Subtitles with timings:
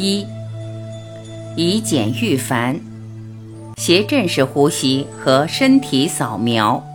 [0.00, 0.24] 一、
[1.56, 2.78] 以简御繁，
[3.76, 6.86] 斜振式呼吸和身体扫描。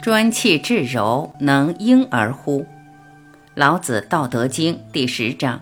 [0.00, 2.64] 专气致柔，能婴儿乎？
[3.54, 5.60] 老子《道德经》第十章。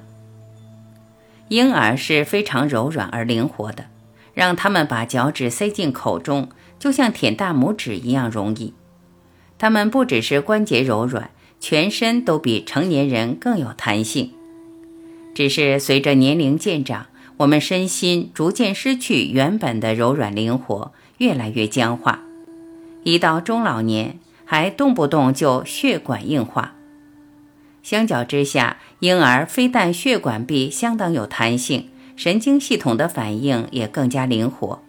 [1.48, 3.86] 婴儿是非常柔软而灵活的，
[4.34, 8.72] 让他们把脚趾塞进口中，就像舔大拇指一样容易。
[9.58, 14.34] 他们不只是关节柔软，全身都比成年人更有弹性。
[15.38, 17.06] 只是随着年龄渐长，
[17.36, 22.24] 我们身心逐渐失去原本的柔软灵活，越来越僵化。
[23.04, 26.74] 一到中老年，还动不动就血管硬化。
[27.84, 34.82] 相较之下，婴儿非但血管壁相当有弹性，神经系统的反应也更加灵活。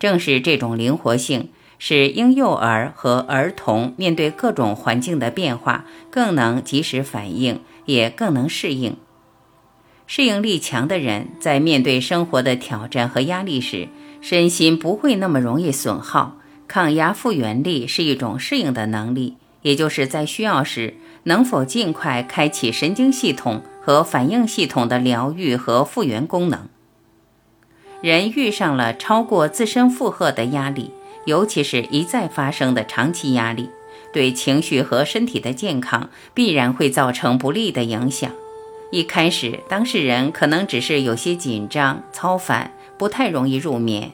[0.00, 8.96] 正是这种灵活性，使婴幼儿和儿童面对各种环境的变化更能及时反应，也更能适应。
[10.14, 13.88] 适应力强的人，在面对生活的挑战和压力时，
[14.20, 16.36] 身心不会那么容易损耗。
[16.68, 26.68] 抗压复原力是一种适应的能力，也就是在需要时能否尽快开启神经系统和反应系统的疗愈和复原功能。
[28.02, 30.90] 人遇上了超过自身负荷的压力，
[31.24, 33.70] 尤其是一再发生的长期压力，
[34.12, 38.30] 对情绪和身体的健康必然会造成不利的影响。
[38.92, 44.10] 一开始，当事人可能只是有些紧张、操烦，不太容易入眠；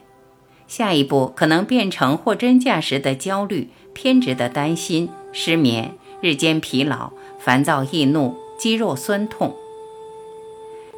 [0.68, 9.56] 下一步可能变成货真价实的焦虑、偏执的担心、失眠、日间疲劳、烦躁易怒、肌肉酸痛。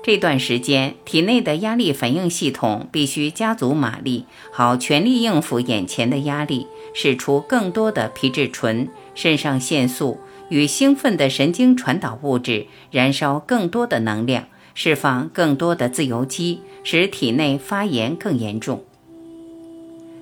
[0.03, 10.19] 这段时间，体内的压力反应系统必须加足马力，好全力应付眼前的压力，使出更多的皮质醇、肾上腺素
[10.51, 18.84] 与兴奋的神经传导物质，燃烧更多的能量，释放更多的自由基，使体内发炎更严重。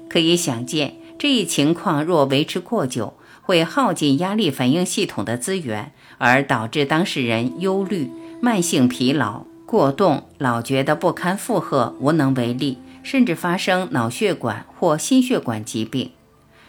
[0.09, 9.44] 可以想见，这一情况若维持过久，会耗尽压力反应系统的资源，而导致当事人忧虑、慢性疲劳。
[9.67, 16.11] 过动，老觉得不堪负荷，无能为力，甚至发生脑血管或心血管疾病。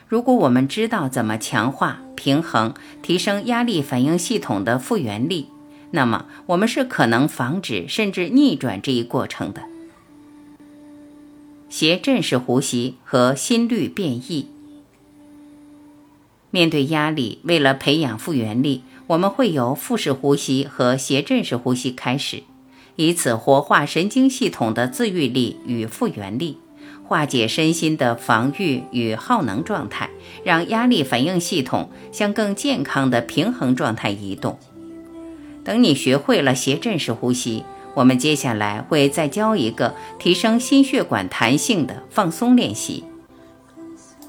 [0.10, 5.50] 如果我们知道怎么强化、平衡、提升压力反应系统的复原力，
[5.92, 9.62] 那么我们是可能防止甚至逆转这一过程的。
[11.70, 14.48] 斜振式呼吸和心率变异。
[16.50, 22.42] 面对压力，为了培养复原力，我们会由腹式呼吸和斜振式呼吸开始。
[22.96, 26.58] 以此活化神经系统的自愈力与复原力，
[27.10, 30.12] 化解身心的防御与耗能状态，
[30.44, 34.60] 让压力反应系统向更健康的平衡状态移动。
[35.64, 37.64] 等你学会了斜振式呼吸，
[37.96, 43.04] 我们接下来会再教一个提升心血管弹性的放松练习。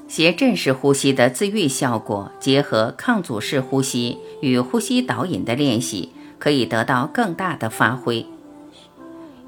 [0.07, 6.09] 斜振式呼吸的自愈效果，结合抗阻式呼吸与呼吸导引的练习，
[6.39, 8.25] 可以得到更大的发挥。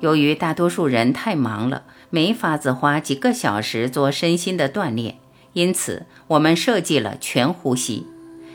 [0.02, 1.82] 由于大多数人太忙了，
[2.14, 5.16] 没法子花几个小时做身心的锻炼，
[5.54, 8.06] 因此我们设计了全呼吸，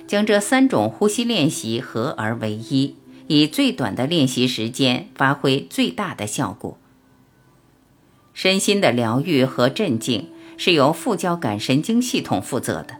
[0.06, 2.94] 将这三种呼吸练习合而为一，
[3.26, 6.78] 以最短的练习时间发挥最大的效果。
[8.32, 12.98] 身心的疗愈和镇静是由副交感神经系统负责的，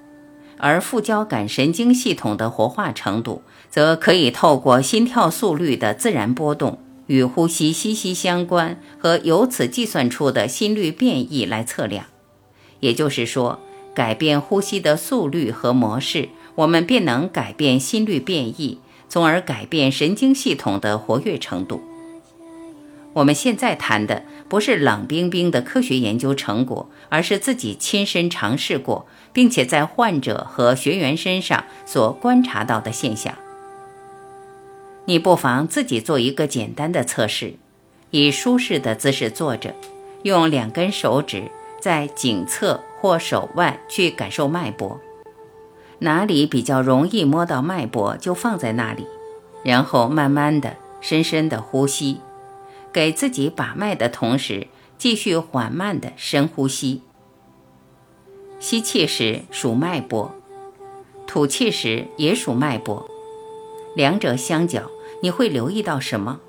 [0.56, 6.80] 而副交感神经系统的活化程度，则可以透过心跳速率的自然波动。
[7.08, 12.06] 与呼吸息息相关，和由此计算出的心率变异来测量。
[12.80, 13.58] 也就是说，
[13.94, 21.82] 改变呼吸的速率和模式，我们便能改变心率变异，从而改变神经系统的活跃程度。
[23.14, 33.34] 我们现在谈的不是冷冰冰的科学研究成果，而是自己亲身尝试过，并且在患者和学员身上所观察到的现象。
[35.08, 37.54] 你不妨自己做一个简单的测试，
[38.10, 39.74] 以舒适的姿势坐着，
[40.22, 41.50] 用两根手指
[41.80, 45.00] 在颈侧或手腕去感受脉搏，
[46.00, 49.06] 哪里比较容易摸到脉搏就放在那里，
[49.64, 52.20] 然后慢慢的、深深的呼吸，
[52.92, 54.66] 给自己把脉的同时，
[54.98, 57.00] 继续缓慢的深呼吸。
[58.60, 60.34] 吸气时数脉搏，
[61.26, 63.08] 吐气时也数脉搏，
[63.96, 64.90] 两者相较。
[65.20, 66.40] 你会留意到什么？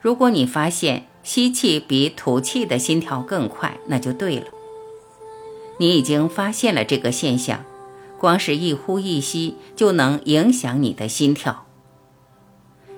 [0.00, 4.46] 如果你发现吸气比吐气的心跳更快，那就对了。
[5.78, 7.64] 你已经发现了这个现象，
[8.18, 11.66] 光是一呼一吸就能影响你的心跳。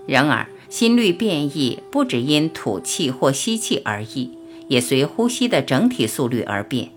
[0.06, 4.36] 然而，心率变异不只因吐气或吸气而异，
[4.68, 6.90] 也随呼吸的整体速率而变。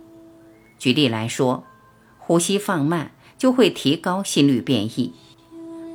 [0.79, 1.63] 举例来说，
[2.17, 5.13] 呼吸放慢就会提高心率变异。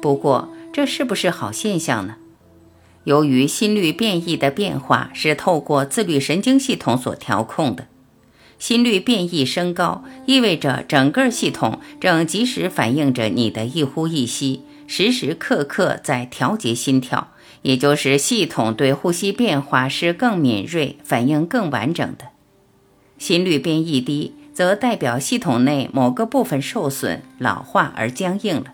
[0.00, 2.16] 不过，这是不是好现象呢？
[3.04, 7.88] 由于心率变异的变化是透过自律神经系统所调控的，
[8.58, 17.28] 心率变异升高意味着整个系统正及时反映着你的一呼一吸，时时刻刻在调节心跳。
[17.62, 22.28] 也就是系统对呼吸变化是更敏锐、反应更完整的。
[23.18, 28.72] 心率变异低，则代表系统内某个部分受损、老化而僵硬了。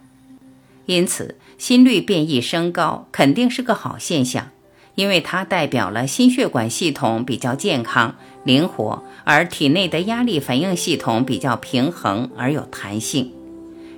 [0.84, 4.50] 因此，心率变异升高肯定是个好现象，
[4.94, 13.32] 因为它代表了心血管系统比较健康、灵活，而体内的压力反应系统比较平衡而有弹性，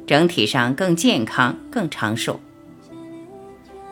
[0.06, 2.40] 整体上更健康、更长寿。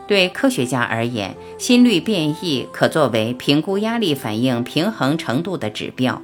[0.07, 6.21] 对科学家而言，心率变异可作为评估压力反应平衡程度的指标。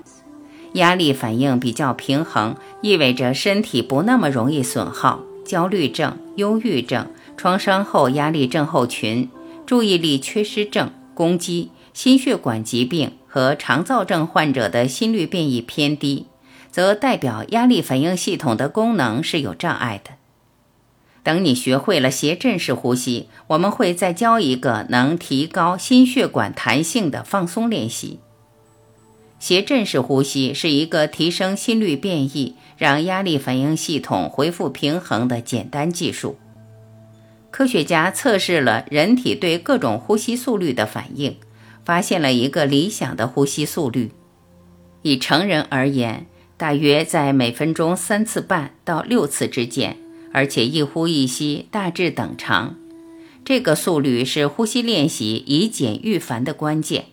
[0.76, 5.22] 压力反应比较平衡，意味着身体不那么容易损耗。
[5.46, 7.06] 焦虑症、忧郁症、
[7.38, 9.30] 创伤后压力症候群、
[9.66, 16.28] 注意力缺失症、攻击、心血管疾病和肠燥症患者的心率变异偏低，
[16.72, 20.12] 则代表压力反应系统的功能是有障碍的。
[21.24, 28.20] 等你学会了斜振式呼吸，我们会再教一个能提高心血管弹性的放松练习。
[29.40, 36.38] 斜振式呼吸是一个提升心率变异、让压力反应系统恢复平衡的简单技术。
[37.54, 41.38] 科学家测试了人体对各种呼吸速率的反应，
[41.86, 44.10] 发现了一个理想的呼吸速率。
[45.04, 46.26] 以成人而言，
[46.58, 49.98] 大约在每分钟三次半到六次之间。
[50.32, 52.76] 而且一呼一吸大致等长，
[53.46, 57.06] 这个速率是呼吸练习以简驭繁的关键。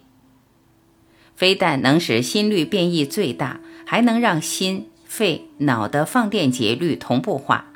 [1.37, 7.70] 非但能使心率变异最大，还能让心、肺、脑的放电节律同步化。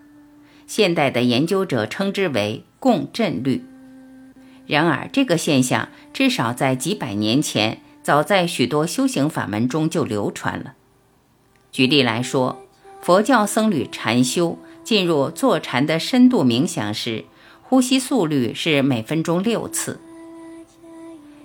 [0.67, 3.65] 现代的研究者称之为共振律。
[4.67, 10.75] 然而，这个现象至少在几百年前，早在许多修行法门中就流传了。
[11.73, 12.65] 举例来说，
[13.01, 14.59] 佛教僧侣禅修。
[14.85, 17.25] 进入坐禅的深度冥想时，
[17.63, 19.99] 呼吸速率是每分钟六次。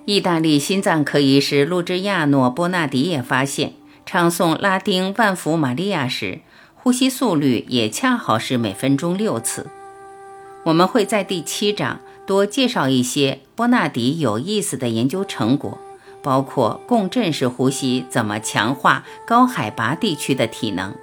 [0.04, 3.75] 意大利心脏科医师路芝亚诺·波纳迪也发现，
[4.06, 6.42] 唱诵拉丁万福玛利亚时，
[6.90, 9.68] 呼吸速率也恰好是每分钟六次。
[10.64, 15.78] 我们会在第七章多介绍一些波纳迪有意思的研究成果，
[16.24, 20.96] 包括共振式呼吸怎么强化高海拔地区的体能。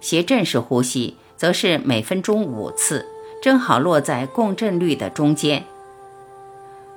[0.00, 3.06] 斜振式呼吸则是每分钟五次，
[3.40, 5.64] 正好落在共振率的中间。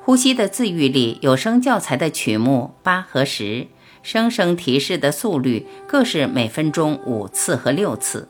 [0.02, 3.68] 呼吸的自愈力有声教材的曲目八和十，
[4.06, 8.30] 声声提示的速率各是每分钟五次和六次。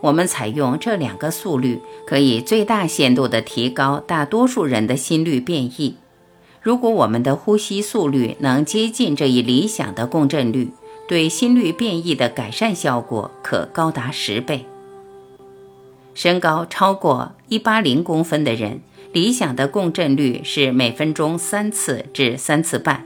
[0.00, 5.96] 我们采用这两个速率，可以最大限度地提高大多数人的心率变异。
[6.62, 10.72] 如果我们的呼吸速率能接近这一理想的共振率。
[11.06, 14.64] 对心率变异的改善效果可高达十倍。
[16.14, 18.80] 身高超过一八零公分的人，
[19.12, 23.04] 理想的共振率是每分钟三次至三次半，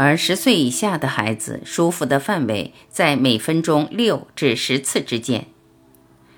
[0.00, 5.46] 而十岁以下的孩子舒服的范围在每分钟六至十次之间。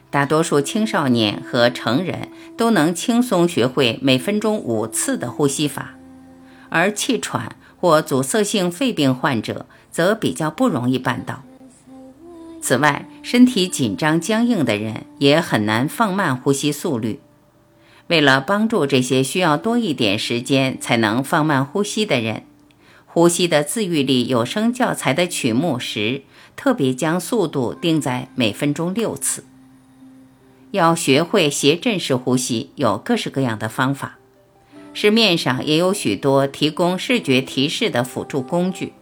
[0.08, 5.94] 大多数青少年和成人都能轻松学会每分钟五次的呼吸法，
[6.70, 9.66] 而气喘或阻塞性肺病患者。
[9.90, 11.42] 则比较不容易办到。
[12.62, 17.18] 此外，身体紧张僵硬的人也很难放慢呼吸速率。
[18.06, 22.44] 为了帮助这些需要多一点时间才能放慢呼吸的人，
[23.12, 26.22] 呼吸的自愈力有声教材的曲目时，
[26.54, 29.44] 特别将速度定在每分钟六次。
[30.70, 34.18] 要学会斜振式呼吸，有各式各样的方法。
[34.94, 38.92] 市面上也有许多提供视觉提示的辅助工具。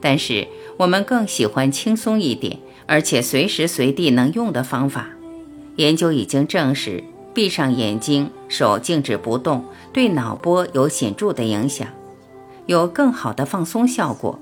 [0.00, 5.08] 但是我们更喜欢轻松一点，而且随时随地能用的方法。
[5.74, 7.02] 研究已经证实，
[7.34, 11.88] 闭上眼睛，手静止不动，对脑波有显著的影响，
[12.66, 14.38] 有更好的放松效果。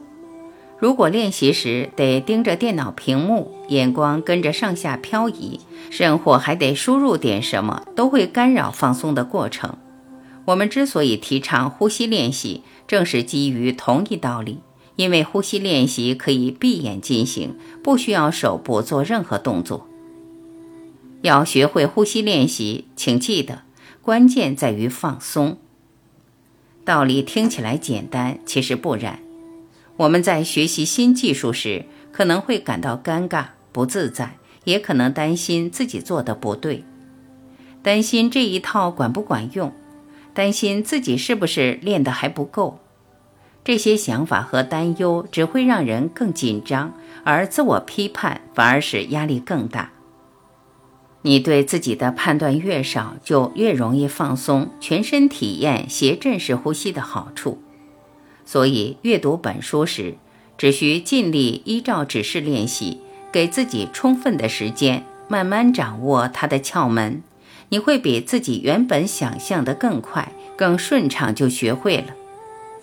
[0.79, 9.77] 如果练习时得盯着电脑屏幕，眼光跟着上下漂移，甚或还得输入点什么，都会干扰放松的过程。
[10.47, 14.59] 我们之所以提倡呼吸练习，正是基于同一道理。
[14.97, 19.89] 因为呼吸练习可以闭眼进行，不需要手部做任何动作。
[21.23, 23.63] 要学会呼吸练习，请记得，
[24.03, 25.59] 关键在于放松。
[26.85, 29.19] 道理听起来简单，其实不然。
[29.97, 36.85] 我们在学习新技术时，可能会感到尴尬、不自在，也可能担心自己做的不对，
[37.83, 39.73] 担心这一套管不管用，
[40.35, 42.79] 担心自己是不是练得还不够。
[43.65, 46.93] 这些想法和担忧只会让人更紧张，
[47.25, 49.91] 而自我批判反而使压力更大。
[51.27, 57.63] 你对自己的判断越少，就越容易放松，全身体验斜振式呼吸的好处。
[58.45, 60.17] 所以，阅读本书时，
[60.59, 63.01] 只需尽力依照指示练习，
[63.33, 67.23] 给自己充分的时间，慢慢掌握它的窍门。
[67.71, 72.09] 你会比自己原本想象的更快、更顺畅就学会了。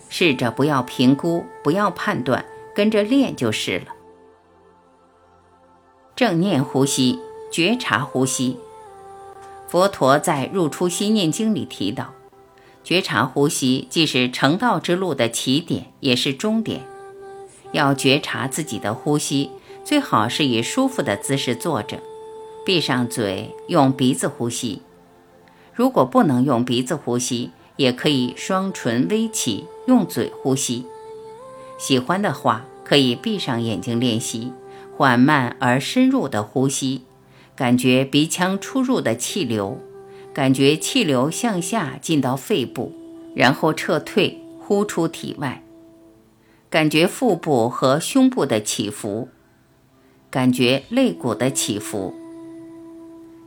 [0.08, 2.44] 试着不要评估，不要判断，
[2.74, 3.86] 跟着练就是了。
[6.16, 7.20] 正念呼吸，
[7.52, 8.56] 觉察呼吸。
[9.68, 12.14] 佛陀在《入出心念经》里提到。
[12.82, 16.80] 觉察呼吸，既是成道之路的起点，也是终点。
[17.70, 19.50] 要觉察自己的呼吸，
[19.84, 21.98] 最好是以舒服的姿势坐着，
[22.66, 24.82] 闭上嘴，用鼻子呼吸。
[25.72, 30.84] 如果不能用鼻子呼吸，也可以双唇微起，用嘴呼吸。
[31.78, 34.52] 喜欢的话，可以闭上眼睛练习，
[34.96, 37.02] 缓慢而深入的呼吸，
[37.62, 39.78] 感觉鼻腔出入的气流。
[40.34, 42.92] 感觉气流向下进到肺部，
[43.36, 45.62] 然后撤退，呼出体外。
[46.68, 49.28] 感觉腹部和胸部的起伏，
[50.28, 52.12] 感觉肋骨的起伏。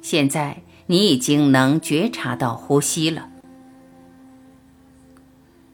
[0.01, 3.27] 现在你已经能觉察到呼吸了。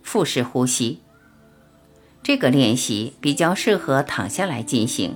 [0.02, 1.02] 腹式呼吸，
[2.24, 5.16] 这个练习比较适合躺下来进行。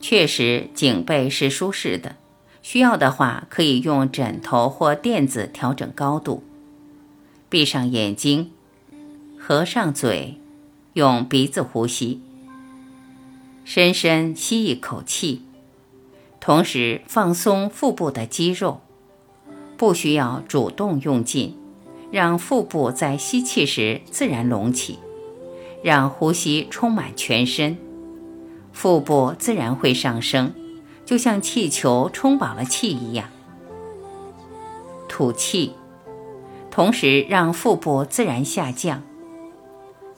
[0.00, 2.16] 确实，颈背是舒适的。
[2.62, 6.42] 需要的话，可以用枕头或垫子调整高度。
[7.48, 8.52] 闭上眼睛，
[9.38, 10.38] 合上嘴，
[10.94, 12.20] 用鼻子呼吸，
[13.64, 15.42] 深深吸一口气，
[16.38, 18.80] 同时放松腹部的肌肉，
[19.76, 21.56] 不需要主动用劲，
[22.10, 24.98] 让腹部在吸气时自然隆起，
[25.82, 27.76] 让呼吸充满全身，
[28.80, 30.54] 腹部自然会上升。
[31.04, 33.28] 就像气球充饱了气一样，
[35.06, 35.74] 吐气，
[36.70, 39.02] 同时让腹部自然下降。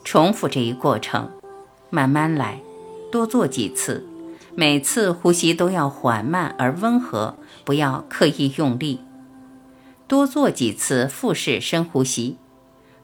[0.05, 1.33] 重复这一过程，
[1.91, 2.61] 慢慢来，
[3.11, 4.07] 多做几次。
[4.55, 9.01] 每次呼吸都要缓慢而温和，不要刻意用力。
[10.07, 12.37] 多做几次腹式深呼吸，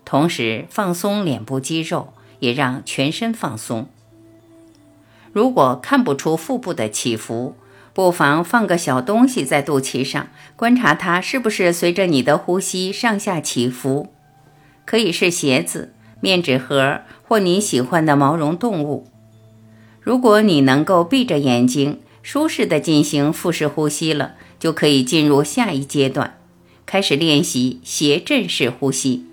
[0.05, 3.89] 同时放松脸部肌肉，也让全身放松。
[5.33, 7.55] 如果看不出腹部的起伏，
[7.93, 14.13] 不妨放个小东西在肚脐上，观察它是不是随着你的呼吸上下起伏。
[14.85, 19.07] 可以是鞋子、面纸盒或你喜欢的毛绒动物。
[20.01, 26.39] 如果你能够闭着眼睛，舒适的进行腹式呼吸了，就可以进入下一阶段，
[26.87, 29.27] 开始练习斜阵式呼吸。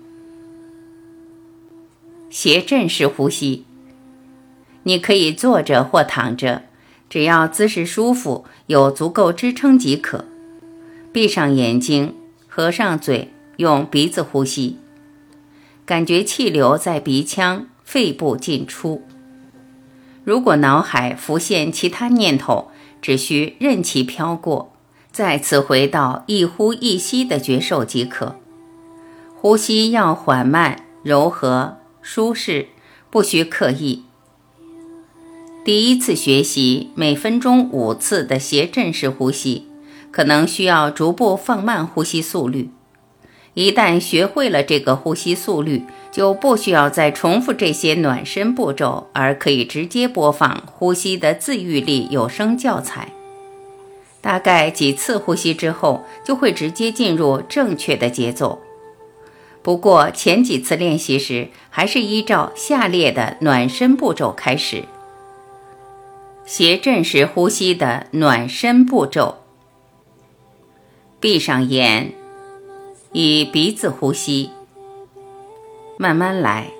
[2.28, 3.64] 斜阵式呼吸，
[4.86, 6.62] 你可以坐着或躺着。
[7.10, 10.24] 只要姿势舒服，有足够支撑即可。
[11.12, 12.14] 闭上眼睛，
[12.48, 14.78] 合上嘴，用鼻子呼吸，
[15.84, 19.02] 感觉气流在鼻腔、肺部进出。
[20.24, 24.72] 如果脑海浮现其他念头，只需任其飘过，
[25.12, 28.36] 再次回到一呼一吸的觉受即可。
[29.36, 32.68] 呼吸要缓慢、柔和、舒适，
[33.10, 34.02] 不需刻意。
[35.66, 39.66] 第一次学习每分钟五次的斜振式呼吸，
[40.12, 42.70] 可能需要逐步放慢呼吸速率。
[43.54, 45.82] 一旦学会了这个呼吸速率，
[46.12, 53.12] 就不需要再重复这些暖身步骤，而可以直接播放呼吸的自愈力有声教材。
[54.20, 58.60] 大概几次呼吸之后，就会直接进入正确的节奏。
[59.62, 64.84] 不过前几次练习时，还是依照下列的暖身步骤开始。
[66.46, 69.38] 斜振式呼吸的暖身步骤：
[71.18, 72.14] 闭上眼，
[73.10, 74.52] 以鼻子呼吸，
[75.98, 76.70] 慢慢来，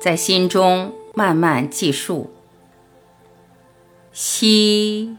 [0.00, 2.30] 在心中慢慢计数：
[4.12, 5.16] 吸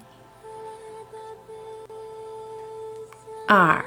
[3.45, 3.83] 二，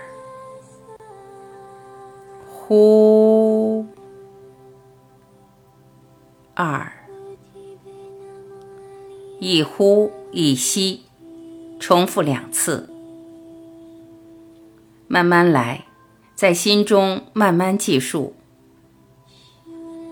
[2.44, 3.86] 呼
[6.54, 6.95] 二。
[9.38, 11.02] 一呼一吸，
[11.78, 12.88] 重复两次。
[15.08, 15.84] 慢慢来，
[16.34, 18.34] 在心中慢慢计数。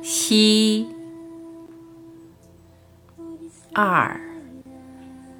[0.02, 0.86] 吸，
[3.72, 4.20] 二，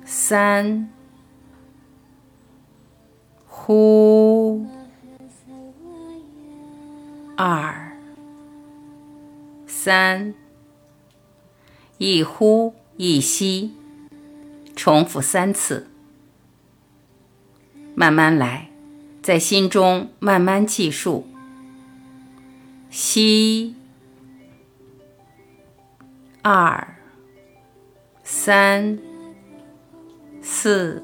[0.04, 0.90] 三，
[3.46, 4.66] 呼，
[7.36, 7.92] 二，
[9.66, 10.34] 三，
[11.98, 13.74] 一呼一吸，
[14.76, 15.88] 重复三次。
[17.96, 18.70] 慢慢来，
[19.22, 21.26] 在心中慢慢计数。
[22.90, 23.74] 吸，
[26.42, 26.96] 二，
[28.22, 28.98] 三，
[30.40, 31.02] 四，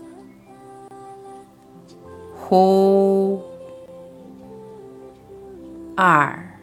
[2.37, 3.43] 呼，
[5.97, 6.57] 二，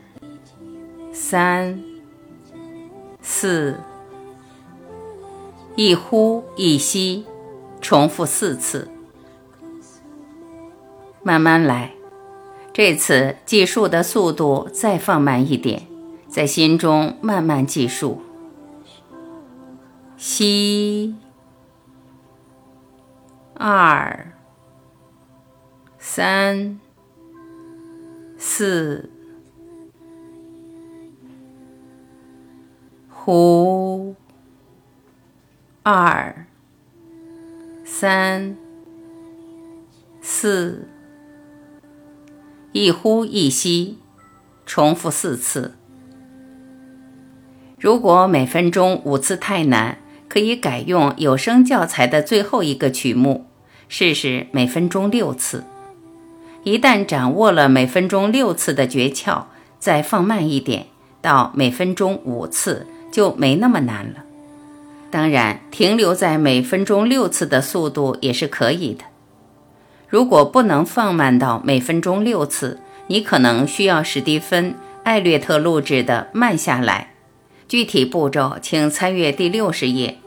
[1.11, 1.83] 三，
[3.21, 3.79] 四，
[5.77, 7.23] 一呼一吸，
[7.79, 8.89] 重复四次。
[11.21, 11.93] 慢慢来，
[12.73, 15.85] 这次计数的速度再放慢一点，
[16.27, 18.23] 在心中慢慢计数。
[20.17, 21.13] 吸，
[23.53, 24.33] 二，
[25.99, 26.79] 三，
[28.35, 29.11] 四，
[33.11, 34.15] 呼，
[35.89, 36.45] 二，
[37.85, 38.57] 三，
[40.21, 40.85] 四。
[42.73, 43.97] 一呼一吸，
[44.65, 45.75] 重复四次。
[47.79, 53.45] 如果每分钟五次太难，可以改用有声教材的最后一个曲目，
[53.87, 55.63] 试试每分钟六次。
[56.63, 59.45] 一旦掌握了每分钟六次的诀窍，
[59.79, 60.87] 再放慢一点，
[61.21, 64.25] 到每分钟五次就没那么难了。
[65.09, 69.05] 当然，停留在每分钟六次的速度也是可以的。
[70.09, 74.71] 如果不能放慢到每分钟六次，你可能需要史蒂芬·
[75.03, 77.11] 艾略特录制的《慢下来》。
[77.69, 80.17] 具体步骤请参阅第六十页。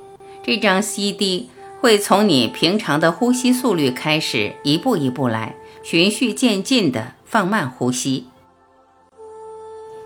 [0.43, 1.49] 这张 CD
[1.81, 8.27] 会从你平常的呼吸速率开始，一步一步来，循序渐进地放慢呼吸。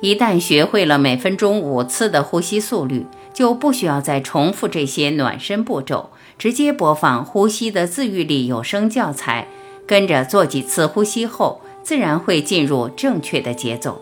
[0.01, 9.49] 一旦学会了每分钟五次的呼吸速率，就不需要再重复这些暖身步骤，直接播放呼吸的自愈力有声教材。
[9.87, 14.01] 跟着做几次呼吸后，自然会进入正确的节奏。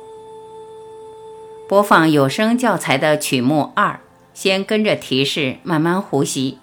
[1.68, 3.98] 播放有声教材的曲目二，
[4.32, 6.58] 先跟着提示慢慢呼吸，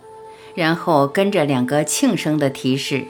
[0.55, 3.05] 然后跟着两个庆声的提示，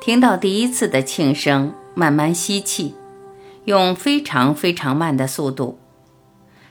[0.00, 2.94] 听到第一次的庆声，慢慢吸气，
[3.66, 5.78] 用非常非常慢的速度；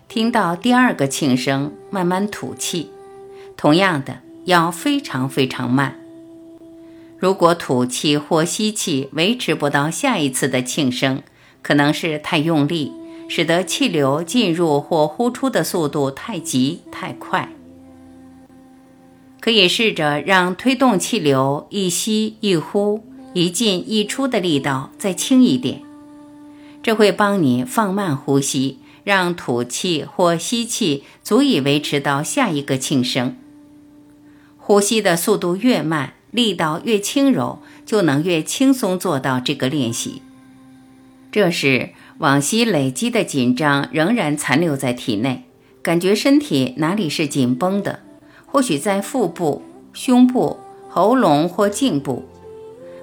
[0.07, 2.89] 听到第二个庆声，慢慢吐气，
[3.57, 5.99] 同样的要非常非常慢。
[7.17, 11.23] 如果吐气或吸气维持不到下一次的庆声，
[11.61, 12.91] 可能是太用力，
[13.27, 17.49] 使得气流进入或呼出的速度太急太快。
[19.41, 25.81] 可以试着让推动气流一吸一呼、一进一出的力道再轻一点，
[26.81, 33.37] 这会帮你放慢呼吸，让吐气或吸气足以维持到下一个庆声。
[34.57, 36.11] 呼吸的速度越慢。
[36.31, 40.21] 力道越轻柔，就能越轻松做到这个练习。
[41.31, 45.45] 这时，往昔累积的紧张仍然残留在体内，
[45.81, 48.01] 感觉身体哪里是紧绷的？
[48.45, 49.61] 或许在腹部、
[49.93, 52.25] 胸部、喉咙或颈部。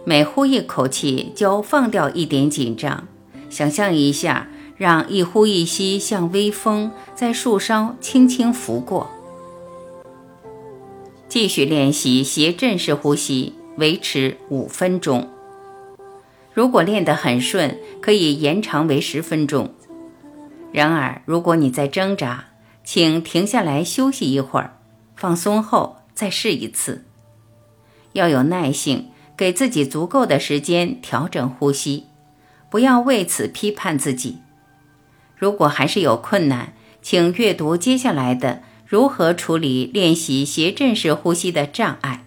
[0.05, 3.09] 每呼一口气，就放掉一点紧张。
[3.49, 4.51] 想象一下，
[4.83, 9.09] 让一呼一吸像微风，在树梢轻轻拂过。
[11.29, 15.29] 继续练习斜阵式呼吸，维持五分钟。
[16.53, 19.73] 如果练得很顺，可以延长为十分钟。
[20.73, 22.47] 然而，如果你在挣扎，
[22.83, 24.81] 请停下来休息一会儿，
[25.15, 27.05] 放松后再试一次。
[28.15, 32.07] 要有耐性，给自己足够的时间调整呼吸，
[32.69, 34.39] 不要为此批判自己。
[35.43, 38.63] 如果还是有困难，请阅读接下来的。
[38.87, 42.25] 如何处理练习斜振式呼吸的障碍？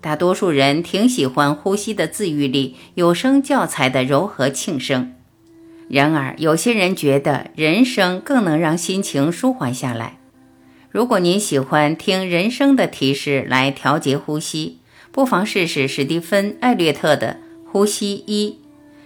[0.00, 5.12] 大多数人挺喜欢呼吸的自愈力有声教材的柔和庆声，
[5.88, 10.20] 然而有些人觉得人声更能让心情舒缓下来。
[10.92, 14.78] 如果您喜欢听人声的提示来调节呼吸，
[15.10, 17.38] 不妨试试史蒂芬·艾略特的
[17.72, 18.50] 《呼吸一》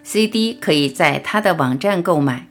[0.03, 2.49] CD，可以在他的网站购买。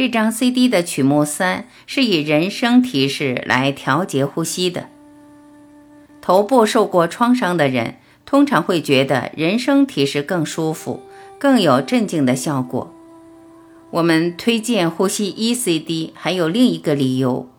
[0.00, 4.88] 这张 CD 的曲目三是以人声提示来调节呼吸的。
[6.22, 11.02] 头部受过创伤的人通常会觉得人声提示更舒服，
[11.38, 12.94] 更有镇静的效果。
[13.90, 17.50] 我们推荐呼吸 ECD，还有另一个理由：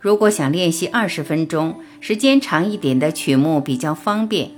[0.00, 4.52] 如果想练习二十分钟、时间长一点的曲目比较方便，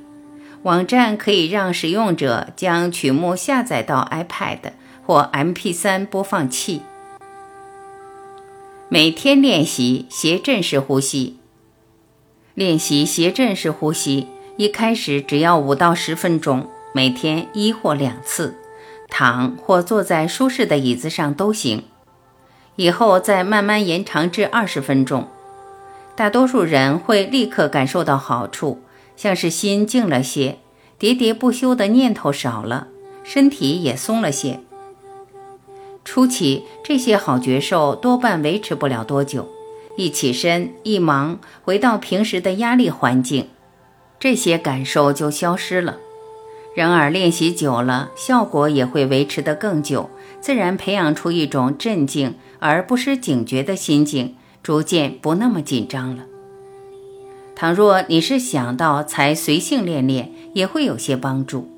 [0.62, 4.60] 网站可以让使用者将曲目下载到 iPad
[5.04, 6.82] 或 MP3 播放器。
[8.90, 11.38] 每天练习斜振式呼吸。
[12.52, 18.56] 练习斜振式呼吸，一开始只要五到十分钟，每天一或两次。
[19.08, 21.84] 躺或坐在舒适的椅子上都行，
[22.76, 25.28] 以后再慢慢延长至二十分钟。
[26.14, 28.82] 大多数人会立刻感受到好处，
[29.16, 30.58] 像是心静了些，
[31.00, 32.88] 喋喋不休的念头少了，
[33.22, 34.60] 身体也松了些。
[36.04, 39.48] 初期这些好觉受多半维持不了多久，
[39.96, 43.48] 一起身一忙回到平时的压力环境，
[44.20, 45.96] 这些感受就消失了。
[46.76, 56.24] 然而，练习久了，效果也会维持得更久，自然培养出一种镇静而不失警觉的心境，逐渐不那么紧张了。
[57.54, 61.70] 倘若你是想到才随性练练，也会有些帮助。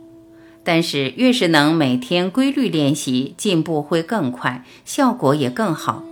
[0.67, 6.03] 但是，越是能每天规律练习，进步会更快，效果也更好。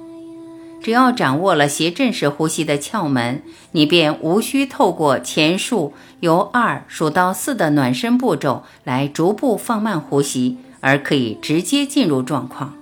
[0.81, 12.77] 只要掌握了斜振式呼吸的窍门，你便无需透过前述由二数到四的暖身步骤来逐步放慢呼吸，而可以直接进入状况。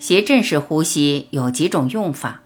[0.00, 2.40] 斜振式呼吸有几种用法：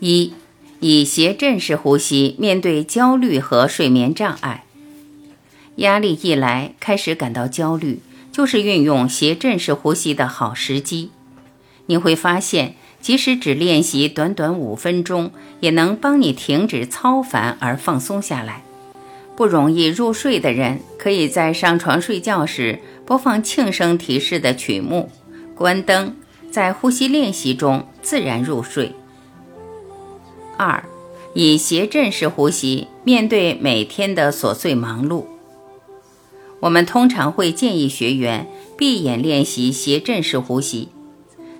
[0.00, 0.32] 一、
[0.80, 4.64] 以斜振式呼吸面对焦虑和睡眠障碍，
[5.76, 11.10] 压力一来开始感到焦虑，就是运用斜振式呼吸的好时机。
[11.86, 18.62] 你会发现，即使只练习短短五分钟，也能帮你停止操烦而放松下来。
[19.36, 25.10] 不容易入睡的人，可以在上床睡觉时播放轻声提示的曲目，
[25.54, 26.14] 关灯，
[26.50, 28.92] 在呼吸练习中自然入睡。
[30.58, 30.84] 二，
[31.32, 35.24] 以斜振式呼吸面对每天的琐碎忙碌，
[36.60, 38.46] 我们通常会建议学员
[38.76, 40.88] 闭眼练习斜振式呼吸。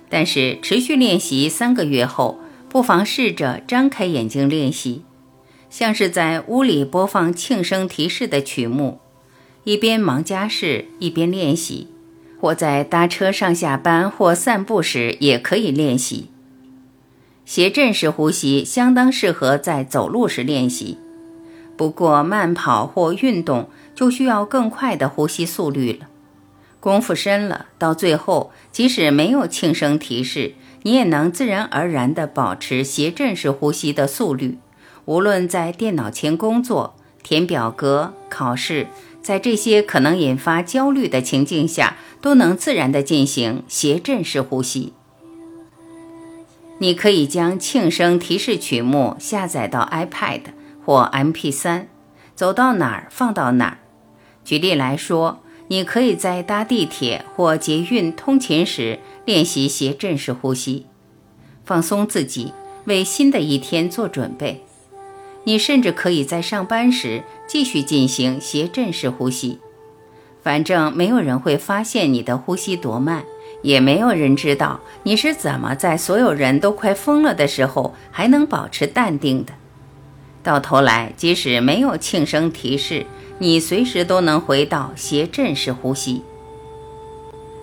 [0.09, 5.03] 但是持续练习三个月后，不妨试着张开眼睛练习，
[5.69, 8.99] 像是在屋里播放庆生提示的曲目，
[9.63, 11.87] 一边忙家事一边练习，
[12.39, 16.27] 或在搭车上下班或散步时也可以练习。
[17.45, 20.97] 斜振式呼吸相当适合在走路时练习，
[21.77, 23.69] 不过慢跑或运动
[24.01, 26.07] 就需要更快的呼吸速率了。
[26.79, 34.57] 功夫深了，到最后，即使没有庆声提示，你也能自然而然地保持斜振式呼吸的速率。
[35.05, 38.87] 无论在电脑前工作、填表格、考试，
[39.21, 44.93] 在这些可能引发焦虑的情境下，都能自然地进行斜振式呼吸。
[46.79, 50.41] 你可以将庆声提示曲目下载到 iPad
[50.83, 51.83] 或 MP3，
[52.33, 53.77] 走到哪儿放到哪儿。
[54.51, 55.39] 举例来说。
[55.69, 60.85] 你可以在搭地铁或捷运通勤时练习斜振式呼吸，
[61.63, 62.51] 放松自己，
[62.83, 64.65] 为新的一天做准备。
[65.45, 69.59] 你甚至可以在上班时继续进行斜振式呼吸，
[70.43, 73.23] 反正没有人会发现你的呼吸多慢，
[73.61, 79.53] 也没有人知道你是怎么在所有人都快疯了的时候还能保持淡定的。
[80.43, 83.05] 到头来，即使没有庆生提示。
[83.41, 86.21] 你随时都能回到斜振式呼吸。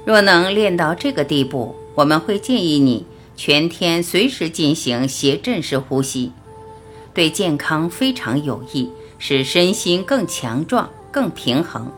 [0.04, 6.32] 若能练到这个地步，我们会建议你全天随时进行斜振式呼吸，
[7.14, 11.92] 对健康非常有益，使身心更强壮、更平衡。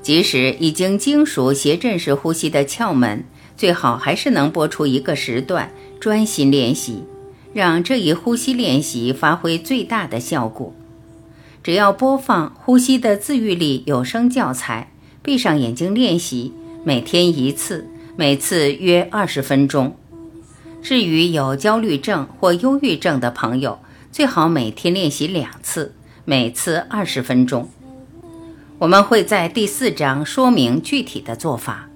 [0.00, 3.24] 即使已经精熟斜振式呼吸的窍门，
[3.56, 7.02] 最好还是能拨出一个时段专心练习，
[7.52, 10.72] 让这一呼吸练习发挥最大的效果。
[11.62, 14.90] 只要播放呼吸的自愈力有声教材，
[15.22, 16.52] 闭上眼睛练习，
[16.84, 19.94] 每天一次，每次约二十分钟。
[20.82, 23.78] 至于有焦虑症或忧郁症的朋友，
[24.10, 25.94] 最好每天练习两次，
[26.24, 27.68] 每次二十分钟。
[28.78, 31.90] 我们会在第四章说明具体的做法，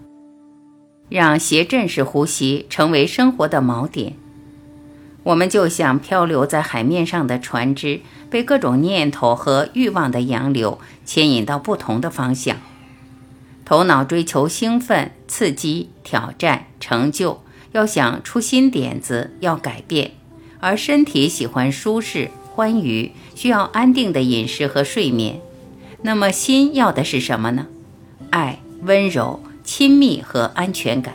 [1.08, 4.14] 让斜振式呼吸成为生活的锚点。
[5.24, 12.56] 我们就像漂流在海面上的船只，被各种念头和欲望的洋流牵引到不同的方向。
[13.64, 17.40] 头脑追求兴奋、刺激、挑战、成就，
[17.72, 20.10] 要想出新点子，要改变；
[20.60, 25.40] 而身体喜欢舒适、欢愉，需要安定的饮食和睡眠。
[26.02, 27.66] 那么心要的是什么呢？
[28.28, 31.14] 爱、温柔、亲密和安全感。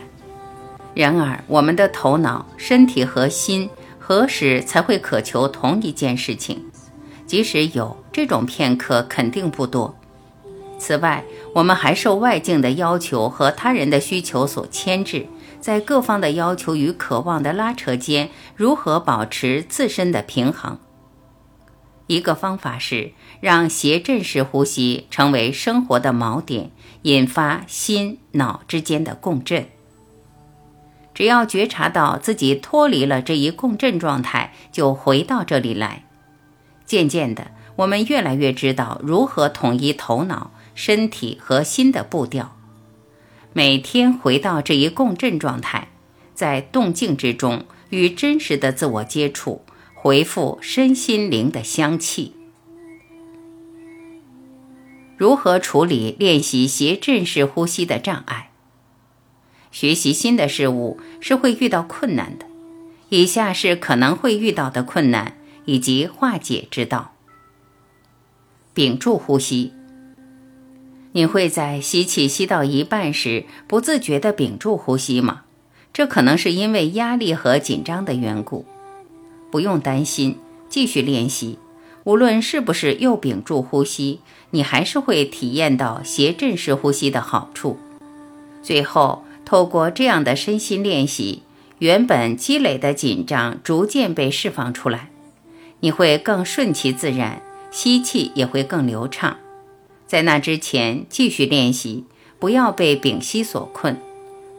[0.92, 3.70] 然而，我们的头脑、身体和心
[4.10, 6.62] 何时才会渴求同一件事情？
[7.28, 9.96] 即使有这种片刻，肯定不多。
[10.80, 11.22] 此外，
[11.54, 15.28] 我们还受外境的要求和他人的需求所牵制，
[15.60, 20.78] 在各方的要求与渴望的拉扯间，如何保持自身的平衡？
[22.08, 29.68] 一个方法是让斜振式呼吸成为生活的锚点，引发心脑之间的共振。
[31.20, 36.06] 只要觉察到自己脱离了这一共振状态，就回到这里来。
[36.86, 42.56] 渐渐的，我们越来越知道如何统一头脑、身体和心的步调。
[43.52, 45.88] 每天回到这一共振状态，
[46.32, 49.60] 在动静之中与真实的自我接触，
[49.94, 52.34] 回复身心灵的香气。
[55.18, 58.49] 如何处理练习斜振式呼吸的障碍？
[59.72, 62.46] 学习新的事物是会遇到困难的，
[63.08, 67.12] 以下是可能会遇到的困难以及化解之道。
[68.74, 69.72] 屏住呼吸，
[71.12, 75.42] 你会在吸气吸到一半时不自觉地屏住呼吸吗？
[75.92, 78.64] 这可能是因为压力和紧张的缘故。
[79.50, 81.58] 不用担心，继续练习，
[82.04, 87.78] 无论是不是又屏住呼吸，你还是会体验到斜振式呼吸的好处。
[88.62, 89.24] 最后。
[89.50, 91.42] 透过这样的身心练习，
[91.80, 95.10] 原本积累的紧张逐渐被释放出来，
[95.80, 99.38] 你会更顺其自然，吸气也会更流畅。
[100.06, 102.04] 在那之前，继续练习，
[102.38, 104.00] 不要被屏息所困，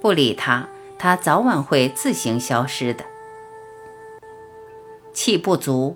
[0.01, 0.67] 不理它，
[0.99, 3.05] 它早晚会自行消失的。
[5.13, 5.95] 气不足，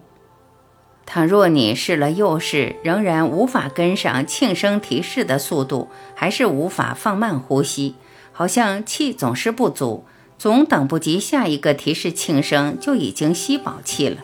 [1.05, 7.95] 倘若你试了又试，仍然无法跟上庆生提示的速度，还是无法放慢呼吸。
[8.37, 10.03] 好像气总是不足，
[10.37, 14.17] 总等不及下一个提示庆声，就已经吸饱气了。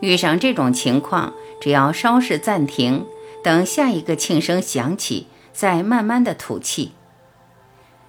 [0.00, 3.04] 遇上这种情况，只要稍事暂停，
[3.44, 6.92] 等下一个庆声响起，再慢慢的吐气。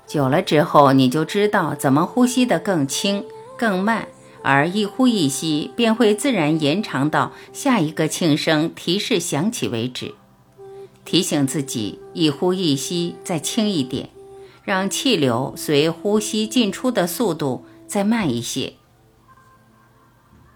[0.08, 3.26] 久了之后，你就知道怎么呼吸的更轻、
[3.58, 4.08] 更慢，
[4.42, 10.14] 而一呼一吸便会自然延长到下一个庆声提示响起为止。
[11.04, 14.10] 提醒自己，一呼一吸再轻一点。
[14.68, 18.74] 让气流随呼吸进出的速度再慢一些。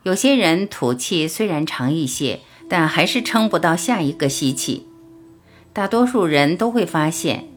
[0.04, 4.86] 有些人吐气虽然长一些，但还是撑不到下一个吸气。
[5.72, 7.48] 大多数人都会发现，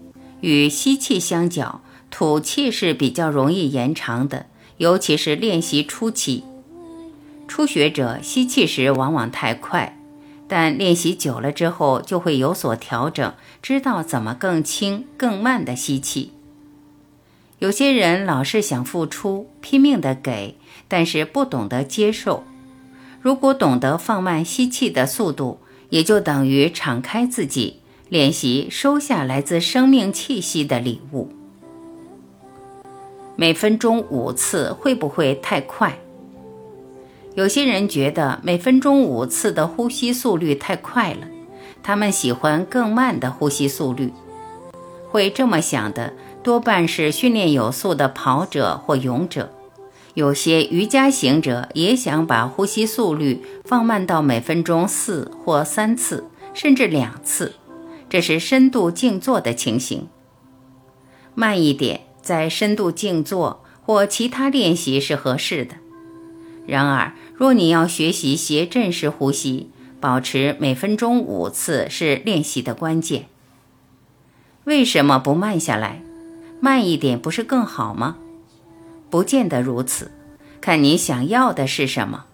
[0.42, 6.44] 与吸气相较，吐气是比较容易延长的，尤其是练习初期。
[7.48, 9.98] 初学者吸气时往往太快，
[10.46, 16.30] 但练习久了之后就会有所调整，知道怎么更轻、更慢的吸气。
[17.60, 20.56] 有些人老是想付出，拼命的给，
[20.88, 22.44] 但是不懂得接受。
[23.20, 31.30] 如果懂得放慢吸气的速度，也就等于敞开自己，练习收下来自生命气息的礼物。
[33.36, 35.98] 每分钟五次会不会太快？
[37.34, 41.26] 有些人觉得每分钟五次的呼吸速率太快了，
[41.82, 44.12] 他们喜欢更慢的呼吸速率。
[45.08, 46.12] 会这么想的。
[46.44, 49.50] 多半是训练有素的跑者或勇者，
[50.12, 57.54] 有些瑜伽行者也想把呼吸速率放慢到每分钟四或三次，甚至两次。
[58.10, 60.06] 这是深度静坐的情形。
[61.34, 65.76] 慢一点，在深度静坐或其他练习是合适的。
[66.66, 73.28] 然而，若你要学习斜振式呼吸，保持每分钟五次是练习的关键。
[74.64, 76.02] 为什么不慢下来？
[76.60, 78.16] 慢一点不是更好吗？
[79.10, 80.10] 不见得如此，
[80.60, 82.24] 看你想要的是什么。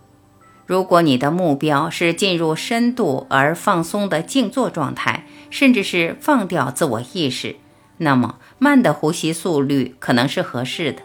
[0.67, 7.57] 如果你的目标是进入深度而放松的静坐状态，甚至是放掉自我意识，
[7.99, 11.03] 那么慢的呼吸速率可能是合适的。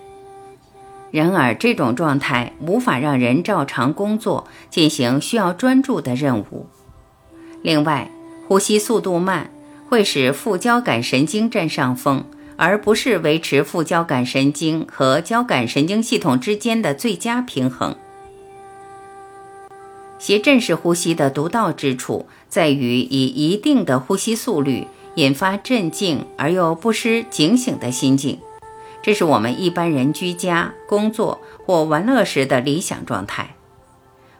[1.09, 6.67] 然而，这种状态无法让人照常工作，进行需要专注的任务。
[7.63, 8.11] 另外，
[8.47, 9.49] 呼吸速度慢
[9.89, 12.25] 会使副交感神经占上风。
[12.57, 17.95] 而不是维持副交感神经和交感神经系统之间的最佳平衡。
[20.17, 28.39] 斜振式呼吸的独到之处在于以一定的呼吸速率引发镇静而又不失警醒的心境，
[29.03, 33.55] 这是我们一般人居家、工作或玩乐时的理想状态。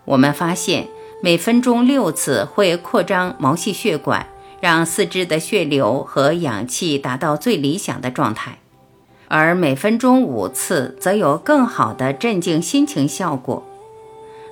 [0.06, 0.88] 我们发现
[1.22, 4.28] 每分钟六次会扩张毛细血管。
[4.66, 8.58] 让四肢的血流和氧气达到最理想的状态。
[9.28, 13.64] 而每分钟五次，则有更好的镇静心情效果。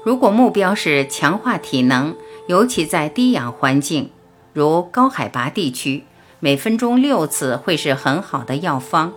[0.03, 4.11] 如果目标是强化体能，尤其在低氧环境，
[4.53, 6.03] 如高海拔地区，
[6.39, 9.13] 每分钟六次会是很好的药方。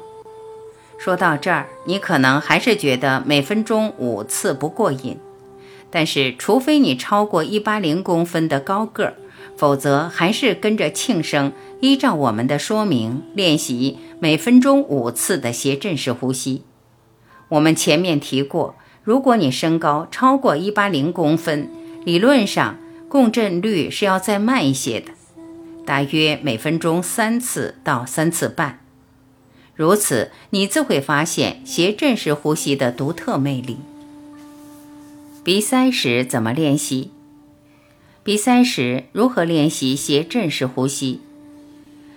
[0.97, 5.19] 说到这儿，你可能还是觉得每分钟五次不过瘾，
[5.91, 9.15] 但是除非你超过一八零公分的高个儿，
[9.57, 16.63] 否则还是跟着庆生，依照我们的说明练习每分钟五次的斜振式呼吸。
[17.49, 21.71] 我们前面提过，如果你身高超过一八零公分，
[22.05, 22.77] 理论上
[23.09, 25.13] 共振率是要再慢一些的，
[25.85, 28.81] 大约每分钟三次到三次半。
[29.75, 33.79] 如此，你自会发现斜振式呼吸的独特魅力。
[35.45, 37.11] 鼻塞时怎么练习？
[38.27, 41.21] 鼻塞时如何练习斜振式呼吸？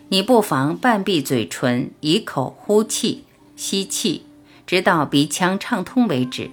[0.08, 4.24] 你不妨半闭嘴唇，以口呼气、吸气，
[4.66, 6.50] 直到鼻腔畅通为止。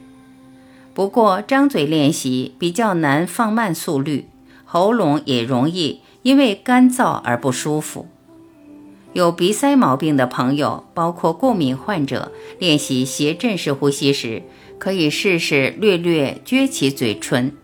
[0.92, 4.26] 不过，张嘴练习比较难放慢速率，
[4.66, 8.06] 喉咙也容易因为干燥而不舒服。
[9.14, 14.42] 有鼻塞毛病的朋友，包括过敏患者，练习斜振式呼吸时，
[14.78, 17.56] 可以试试略略撅起嘴唇。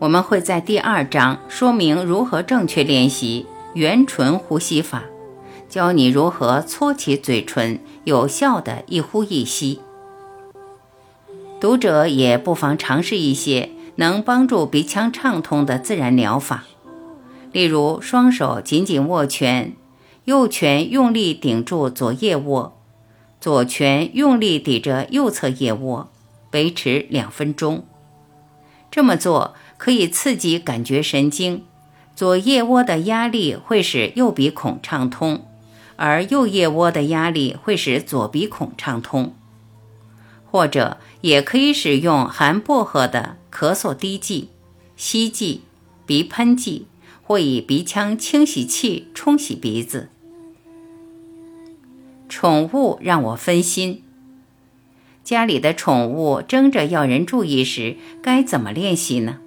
[0.00, 5.02] 我们会在第二章说明如何正确练习圆唇呼吸法，
[5.68, 9.80] 教你如何搓起嘴唇，有效的一呼一吸。
[11.60, 16.64] 读者也不妨尝试一些能帮助鼻腔畅通的自然疗法，
[17.50, 19.72] 例如双手紧紧握拳。
[20.24, 22.76] 右拳用力顶住左腋窝，
[23.40, 26.10] 左拳用力抵着右侧腋窝，
[26.52, 27.82] 维持两分钟。
[28.90, 31.64] 这么做可以刺激感觉神经，
[32.14, 35.46] 左腋窝的压力会使右鼻孔畅通，
[35.96, 39.34] 而右腋窝的压力会使左鼻孔畅通。
[40.50, 44.48] 或者也可以使用含薄荷的咳嗽滴剂、
[44.96, 45.60] 吸剂、
[46.06, 46.86] 鼻喷剂，
[47.22, 50.08] 或以鼻腔清洗器冲洗鼻子。
[52.30, 54.02] 宠物让我分心。
[55.22, 59.40] 家里的宠物争着要人注意时，该怎么练习呢？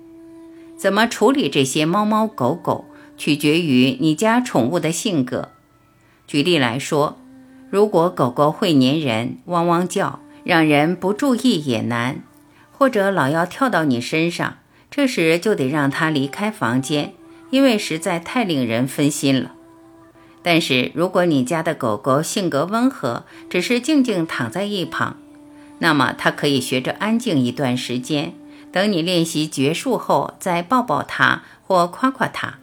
[0.82, 5.50] 怎么处理这些猫猫狗狗，取决于你家宠物的性格。
[6.26, 7.20] 举例来说，
[7.70, 12.24] 如果狗狗会粘人、汪汪叫，让人不注意也难；
[12.72, 14.58] 或者老要跳到你身上，
[14.90, 17.14] 这时就得让它离开房间，
[17.52, 19.52] 因为实在太令人分心了。
[20.42, 25.18] 但是，如果你家的狗狗性格温和，只是静静躺在一旁，
[25.78, 28.34] 那么它可以学着安静一段时间，
[28.72, 32.56] 等你练习结束后再抱抱它或夸夸它。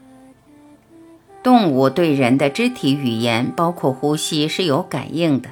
[1.43, 5.51] 动物对人的肢体语言，包括呼吸，是有感应的。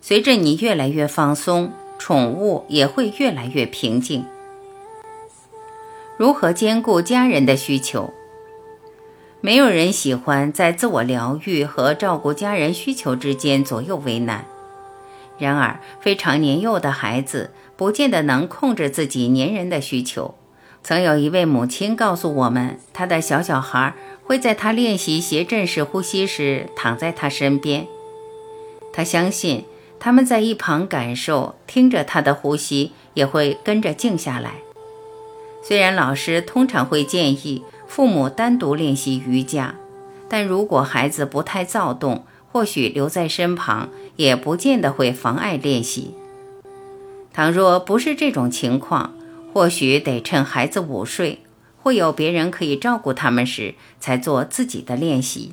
[0.00, 4.24] 随着你越来越放松，宠物也会越来越平静。
[6.16, 8.12] 如何兼顾家人的需求？
[9.40, 14.44] 没有人喜欢在自我疗愈和照顾家人需求之间左右为难。
[15.38, 17.50] 然而，非常年幼的孩子
[17.82, 20.36] 不见得能控制自己粘人的需求。
[20.84, 27.88] 曾有一位母亲告诉我们，她的小小孩会在他练习斜阵式呼吸时躺在他身边。
[28.92, 29.64] 她相信
[29.98, 34.52] 他们在一旁感受、听着他的呼吸，也会跟着静下来。
[35.60, 37.64] 虽然老师通常会建议。
[37.88, 39.74] 父母单独练习瑜伽，
[40.26, 46.14] 但如果孩子不太躁动，或许留在身旁也不见得会妨碍练习。
[47.32, 49.14] 倘若不是这种情况，
[49.52, 51.40] 或许得趁孩子午睡
[51.82, 55.52] 或有别人可以照顾他们时，才做自己的练习。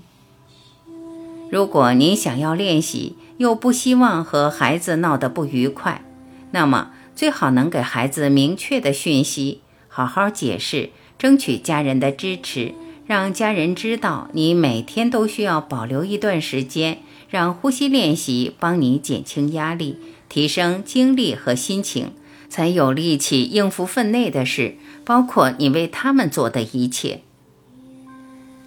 [1.50, 6.04] 如果您想要练习，又不希望和孩子闹得不愉快，
[6.52, 10.90] 那么最好能给孩子明确的讯息，好好解释。
[11.18, 12.74] 争取家人的支持，
[13.06, 17.00] 让家人知道你每天都需要保留一段时间，
[17.30, 19.98] 让呼吸练习帮你减轻压力，
[20.30, 22.12] 提升精力和心情，
[22.48, 27.22] 才有力气应付分内的事，包括你为他们做的一切。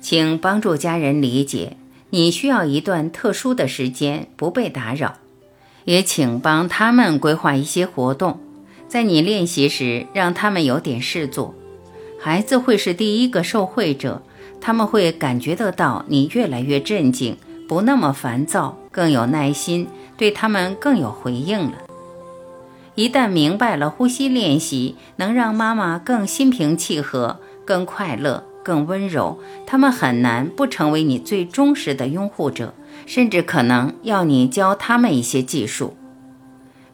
[0.00, 1.76] 请帮助家人理解，
[2.10, 5.14] 你需要一段特殊的时间不被打扰，
[5.84, 8.40] 也请帮他们规划一些活动，
[8.88, 11.54] 在你练习时让他们有点事做。
[12.20, 14.22] 孩子会是第一个受惠者，
[14.60, 17.36] 他们会感觉得到你越来越镇静，
[17.68, 19.86] 不那么烦躁，更有耐心，
[20.22, 21.78] 对他们更有回应了。
[22.94, 32.72] 一旦明白了呼吸练习能让妈妈更心平气和、更快乐、更温柔，他们很难不成为你最忠实的拥护者，
[33.04, 35.96] 甚至可能要你教他们一些技术。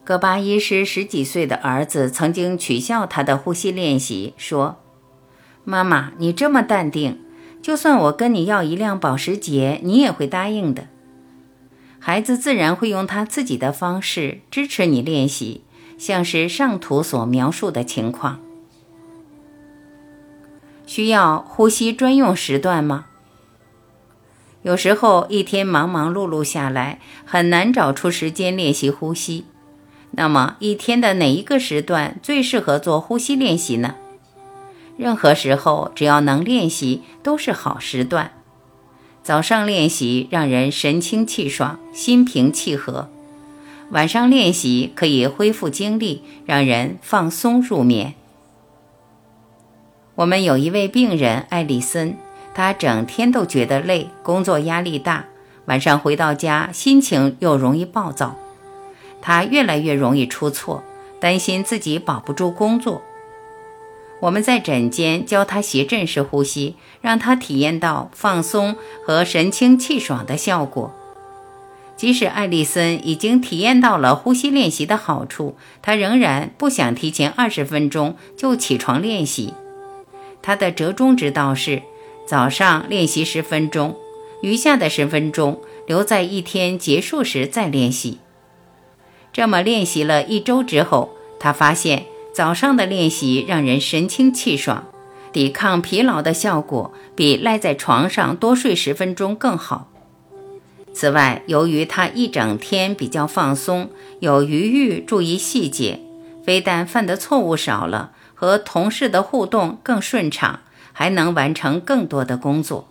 [0.03, 4.77] 戈巴医师十几岁的儿子曾经取笑他的呼吸练习，说
[5.63, 7.19] ：“妈妈，你这么淡定，
[7.61, 10.87] 就算我跟你要一辆保时捷，你也会答应的。”
[11.99, 15.61] 孩子自然会用他自己的方式支持你练习，
[15.97, 18.39] 像是上图所描述的情况。
[20.87, 23.05] 需要呼吸专用时段吗？
[24.63, 29.45] 有时候一天忙忙碌碌下来，很难找出时间练习呼吸。
[30.11, 33.95] 那么一天的哪一个时段最适合做呼吸练习呢？
[34.97, 38.31] 任何时候只要能练习都是好时段。
[39.29, 43.09] 早上练习让人神清气爽、心平气和；
[43.91, 48.15] 晚上练习可以恢复精力，让人放松入眠。
[50.15, 52.15] 我们有一位病人艾丽森，
[52.55, 55.25] 她整天都觉得累，工作压力大，
[55.65, 58.35] 晚上回到家心情又容易暴躁。
[59.21, 60.83] 他越来越容易出错，
[61.19, 63.03] 担心自己保不住工作。
[64.21, 70.93] 我们在枕间教他斜振式呼吸，让他体验到放松和神清气爽的效果。
[71.95, 79.53] 即使艾丽森已经体验到了呼吸练习的好处，他仍然不想提前二十分钟就起床练习。
[80.41, 81.83] 他的折中之道是：
[82.25, 83.97] 早上练习十分钟，
[84.41, 88.19] 余下的十分钟留在一天结束时再练习。
[89.33, 92.05] 这么练习了一周之后，他发现
[92.39, 94.85] 早上的练习让人神清气爽，
[95.33, 99.91] 抵抗疲劳的效果比赖在床上多睡十分钟更好。
[100.93, 103.89] 此外，由于他一整天比较放松，
[104.21, 105.99] 有余裕注意细节，
[106.41, 110.61] 非但犯的错误少了，和同事的互动更顺畅，
[110.93, 112.87] 还能完成更多的工作。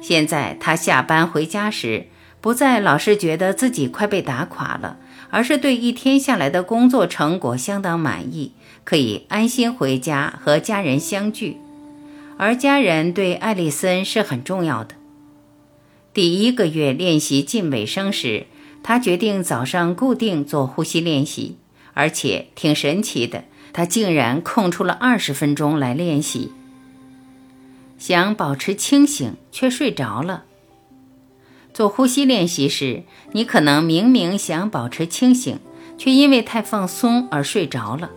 [0.00, 2.06] 现在他下班回家时，
[2.40, 4.96] 不再老是觉得自己快被打垮了。
[5.36, 8.52] 而是对一天下来的工作成果相当满意，
[8.84, 11.58] 可以安心回家和家人相聚。
[12.38, 14.94] 而家人对艾丽森是很重要的。
[16.14, 18.46] 第一个月练习近尾声时，
[18.82, 21.58] 他决定早上固定做呼吸练习，
[21.92, 26.50] 而且挺神奇的，他竟然空出了二十分钟来练习。
[27.98, 30.44] 想保持清醒，却睡着了。
[31.76, 33.02] 做呼吸练习时，
[33.32, 35.58] 你可能明明想保持清醒，
[35.98, 38.08] 却因为太放松而睡着了。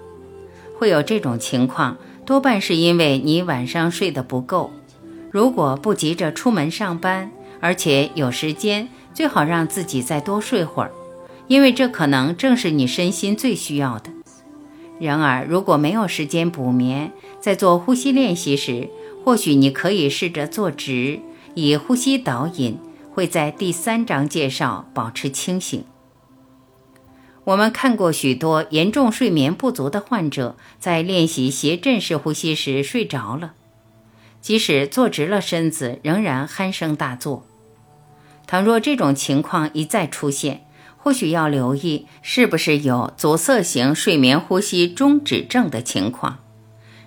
[0.78, 4.72] 会有这种情况，多半是因为你晚上睡得不够。
[5.30, 7.30] 如果不急着出门上班，
[7.60, 10.92] 而且有时间，最好让自己再多睡会儿，
[11.50, 14.10] 因为这可能正是你身心最需要的。
[15.02, 18.90] 然而，如果没有时间补眠，在做呼吸练习时，
[19.26, 21.20] 或许你可以试着坐直，
[21.56, 22.78] 以呼吸导引。
[23.20, 25.84] 会在第三章介绍保持清醒。
[27.44, 33.56] 我们看过许多严重睡眠不足的患者在练习斜阵式呼吸时睡着了，
[34.40, 37.46] 即使坐直了身子，仍然鼾声大作。
[38.48, 40.66] 倘若这种情况一再出现，
[40.96, 46.40] 或许要留意是不是有阻塞型睡眠呼吸中止症的情况。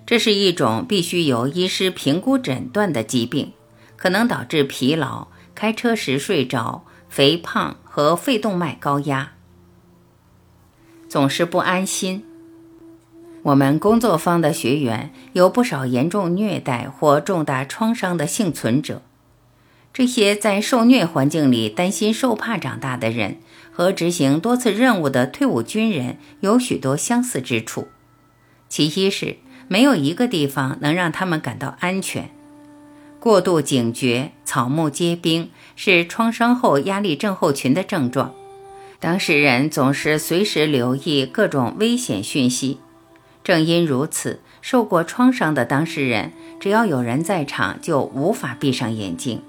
[0.05, 3.53] 这是一种必须由医师评估诊断的疾病，
[3.97, 5.29] 可能导致疲劳。
[5.55, 9.33] 开车时睡着、肥胖和肺动脉高压，
[11.07, 12.25] 总是不安心。
[13.43, 19.01] 我们工作方的学员有不少严重虐待或重大创伤的幸存者。
[19.91, 23.37] 这些在受虐环境里担心受怕长大的人，
[23.71, 27.89] 和执行多次任务的退伍军人有许多相似之处。
[28.69, 29.37] 其一是
[29.67, 32.31] 没有一个地方能让他们感到安全。
[33.23, 38.33] 过度警觉、草木皆兵是创伤后压力症候群的症状。
[38.99, 42.79] 当事人总是随时留意各种危险讯息。
[43.41, 49.41] 正因如此，受过创伤的当事人，只要有人在场，就无法闭上眼睛。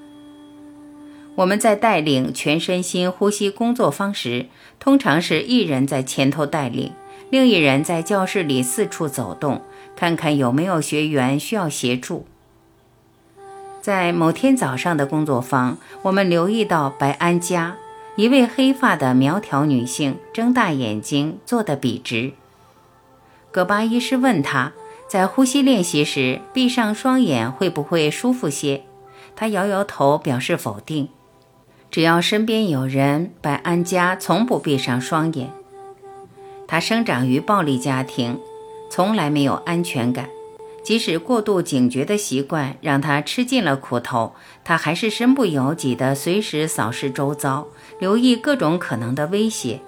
[1.35, 4.47] 我们在带领全身心呼吸工作坊时，
[4.79, 6.93] 通常是一人在前头带领，
[7.29, 9.63] 另一人在教室里四处走动，
[9.97, 12.29] 看看有没有学员需要协助。
[13.85, 17.77] 在某天早上的工作坊，我们留意到白安家，
[18.17, 22.33] 一位黑发的苗条女性，睁大眼睛，坐得笔直。
[23.51, 24.73] 葛巴医师问她，
[25.07, 28.85] 在呼吸练习时闭上双眼会不会舒服些？
[29.37, 31.11] 她摇摇头，表示否定。
[31.91, 35.51] 只要身边有人，白安家从不闭上双眼。
[36.67, 38.41] 她生长于暴力家庭，
[38.89, 40.31] 从来没有安全感。
[40.85, 47.67] 即使过度警觉的习惯让他吃尽了苦头，他还是身不由己地随时扫视周遭，
[47.99, 49.81] 留意各种可能的威胁。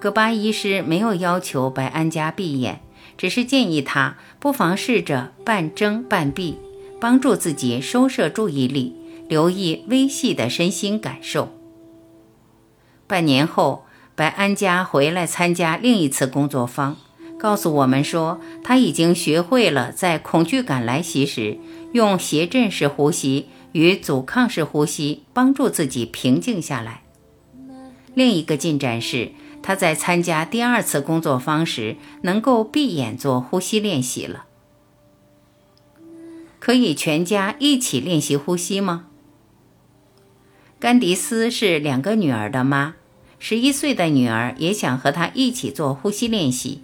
[0.00, 2.80] 戈巴医师没有要求白安家闭眼，
[3.16, 6.58] 只是建议他不妨试着半睁半闭，
[7.00, 8.94] 帮助自己收摄注意力，
[9.28, 11.48] 留意微细的身心感受。
[13.06, 16.96] 半年后，白安家回来参加另一次工作坊，
[17.46, 21.58] 告诉我们说他已经学会了在恐惧感来袭时，
[21.92, 27.02] 用斜振式呼吸与阻抗式呼吸帮助自己平静下来。
[28.14, 29.30] 另一个进展是。
[29.62, 34.44] 他在参加第二次工作坊时，能够闭眼做呼吸练习了。
[36.60, 39.06] 可以全家一起练习呼吸吗？
[40.78, 42.94] 甘迪斯是两个女儿的妈，
[43.40, 46.82] 十一岁的女儿也想和她一起做呼吸练习。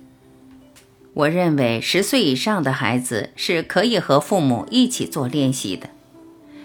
[1.15, 5.89] 我认为十岁以上的孩子是可以和父母一起做练习的。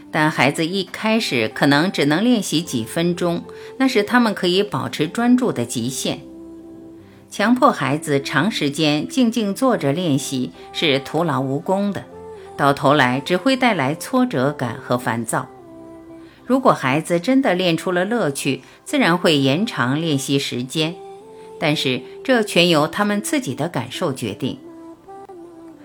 [0.10, 3.44] 但孩子一开始可能只能练习几分钟，
[3.78, 6.22] 那是他们可以保持专注的极限。
[7.30, 12.06] 强迫孩子长时间静静坐着练习是徒劳无功的，
[12.56, 15.50] 到头来只会带来挫折感和烦躁。
[16.46, 20.96] 如果孩子真的练出了乐趣，自然会延长练习时间，
[21.60, 24.60] 但是这全由他们自己的感受决定。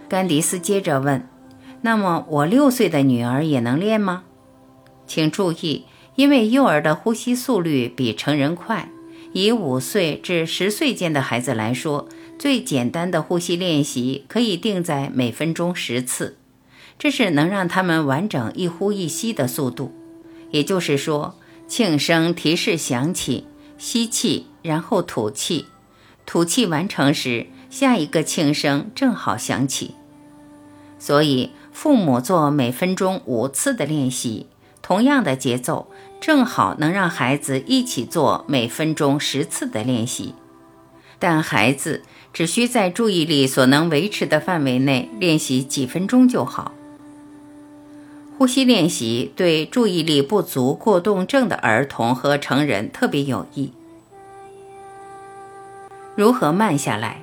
[0.08, 1.26] 甘迪斯接着问。
[1.84, 4.22] 那么，我六岁的女儿也能练吗？
[5.06, 8.88] 请注意，因为幼儿的呼吸速率比成人快。
[9.32, 12.06] 以五岁至十岁间的孩子来说，
[12.38, 16.36] 最简单的呼吸练习可以定在每分钟十次，
[16.98, 19.92] 这是能让他们完整一呼一吸的速度。
[20.50, 23.46] 也就是说，庆声提示响起，
[23.78, 25.66] 吸气，然后吐气，
[26.24, 29.96] 吐气完成时，下一个庆声正好响起。
[30.98, 31.50] 所以。
[31.74, 34.46] 父母做每分钟五次的练习，
[34.82, 35.88] 同样的节奏，
[36.20, 40.34] 正好能让孩子一起做每分钟十次的练习。
[41.18, 42.02] 但孩子
[42.34, 46.72] 只需在注意力所能维持的范围内练习几分钟就好。
[48.36, 53.72] 呼吸练习对注意力不足过动症的儿童和成人特别有益。
[56.14, 57.22] 如何慢下来？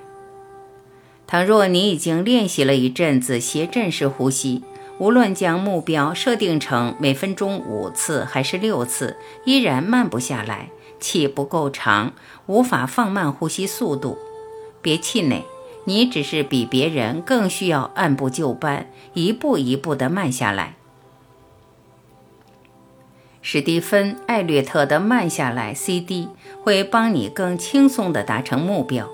[1.28, 4.64] 倘若你已经练习了一阵子斜振式呼吸，
[4.98, 9.16] 无论将目标设定成每分钟五次还是六次，
[9.46, 10.70] 依然慢不下来，
[11.00, 12.14] 气不够长，
[12.48, 14.18] 无法放慢呼吸速度。
[14.82, 15.44] 别气馁，
[15.86, 20.78] 你只是比别人更需要按部就班，一步一步地慢下来。
[23.42, 26.28] 史蒂芬·艾略特的《慢下来》CD
[26.62, 29.08] 会帮你更轻松地达成目标。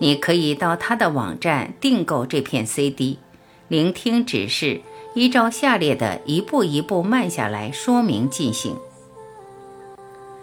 [0.00, 3.18] 你可以到他的网站订购这片 CD，
[3.66, 4.82] 聆听指示，
[5.14, 8.76] 依照下列的一步一步慢下来说明进行。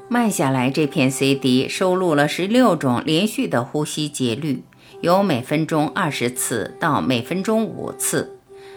[0.07, 4.63] 慢下来这片 CD 收录了十六种连续的呼吸节律，
[5.01, 8.34] 由每分钟二十次到每分钟五次，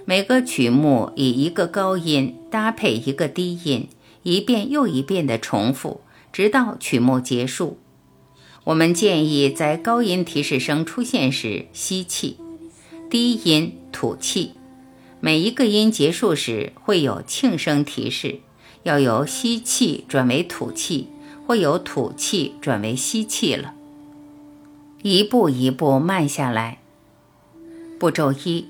[0.08, 3.88] 每个曲目以一个高音搭配一个低音，
[4.22, 6.00] 一遍又一遍的重复，
[6.32, 7.76] 直到曲目结束。
[8.64, 12.38] 我们建议在高音提示声出现时吸气，
[13.10, 14.52] 低音吐气。
[15.20, 18.40] 每一个音结束时会有庆声提示，
[18.84, 21.08] 要由吸气转为吐气，
[21.46, 23.74] 或由吐气转为吸气了。
[25.02, 26.78] 一步一步慢下来。
[27.98, 28.68] 步骤一：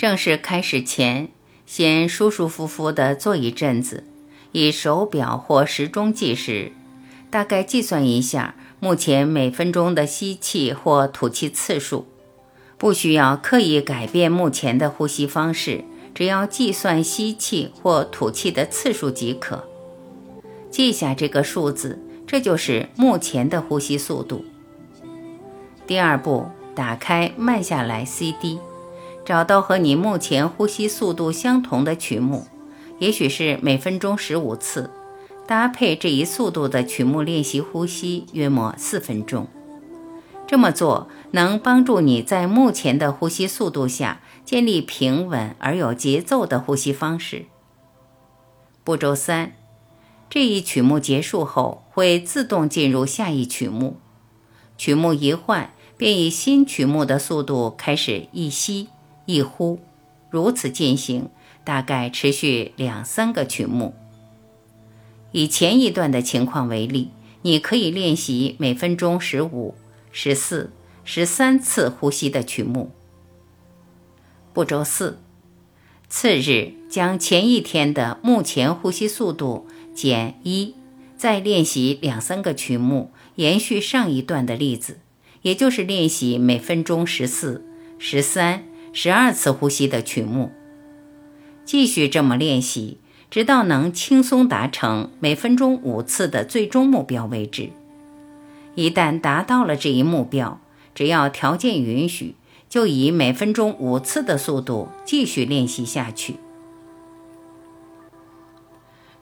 [0.00, 1.28] 正式开始前，
[1.66, 4.04] 先舒舒服服地坐一阵子，
[4.52, 6.72] 以手表或时钟计时，
[7.28, 8.54] 大概计算一下。
[8.80, 12.06] 目前每分钟的吸气或吐气次数，
[12.78, 15.84] 不需要刻意改变目前的呼吸方式，
[16.14, 19.68] 只要计算吸气或吐气的次数即可。
[20.70, 24.46] 记下这个数字，这就是目前的呼吸速度。
[25.86, 28.58] 第二步，打开慢下来 CD，
[29.30, 32.48] 找到和你目前呼吸速度相同的曲目，
[32.98, 34.90] 也许是每分钟十五次。
[35.46, 39.46] 搭配这一速度的曲目练习呼吸，约莫四分钟。
[40.48, 47.44] 这么做能帮助你在目前的呼吸速度下建立平稳而有节奏的呼吸方式。
[48.82, 49.52] 步骤三，
[50.28, 54.00] 这一曲目结束后会自动进入下一曲目，
[54.76, 58.88] 曲目一换便以新曲目的速度开始一吸
[59.32, 59.78] 一呼，
[60.28, 61.28] 如此进行，
[61.64, 63.94] 大概持续两三个曲目。
[65.32, 67.10] 以前一段的情况为例，
[67.42, 69.74] 你可以练习每分钟十五、
[70.10, 70.72] 十四、
[71.04, 72.90] 十三次呼吸的曲目。
[74.52, 75.20] 步骤四：
[76.08, 80.74] 次日将前一天的目前呼吸速度减一，
[81.16, 84.98] 再练习两三个曲目，延续上一段的例子，
[85.42, 87.64] 也就是练习每分钟十四、
[87.96, 90.52] 十三、十二次呼吸的曲目。
[91.64, 92.98] 继续这么练习，
[93.30, 97.70] 直到能轻松达成每分钟五次的最终目标为止。
[98.74, 100.60] 一旦达到了这一目标，
[100.94, 102.34] 只要条件允许。
[102.68, 106.36] 就以每分钟五次的速度继续练习下去。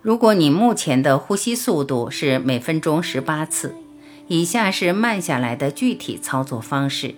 [0.02, 3.74] 如果你目前的呼吸速度是每分钟十八次，
[4.26, 7.14] 以下是慢下来的具体操作方式：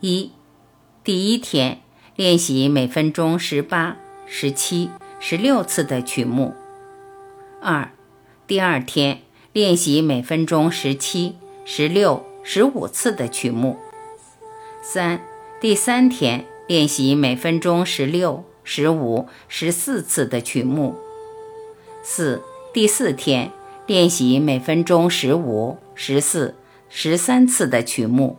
[0.00, 0.30] 一、
[1.04, 1.80] 第一天
[2.14, 4.88] 练习每分钟十八、十七、
[5.18, 6.54] 十六次的曲目；
[7.60, 7.90] 二、
[8.46, 9.22] 第二天
[9.52, 11.34] 练习每分钟十七、
[11.64, 13.76] 十六、十五次的曲目。
[14.80, 15.20] 三，
[15.60, 20.94] 第三天练习每分钟十六、十五、十四次的曲目。
[22.04, 22.40] 四，
[22.72, 23.50] 第四天
[23.88, 26.54] 练习每分钟十五、十四、
[26.88, 28.38] 十三次的曲目。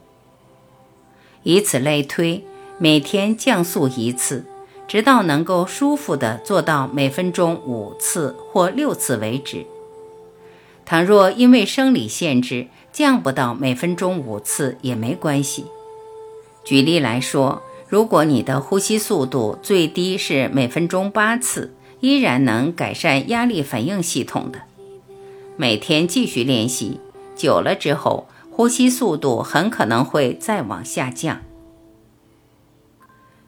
[1.43, 2.45] 以此类推，
[2.83, 4.43] 每天降速一次，
[4.89, 9.65] 直到能够舒服地做到每分钟五次或六次为止。
[10.85, 15.63] 倘若因为生理限制降不到每分钟五次也没关系。
[16.65, 24.59] 举例来说，如果你的呼吸速度最低是每分钟八次，依然能改善压力反应系统的。
[25.55, 26.99] 每天继续练习，
[27.33, 31.39] 久了之后，呼吸速度很可能会再往下降。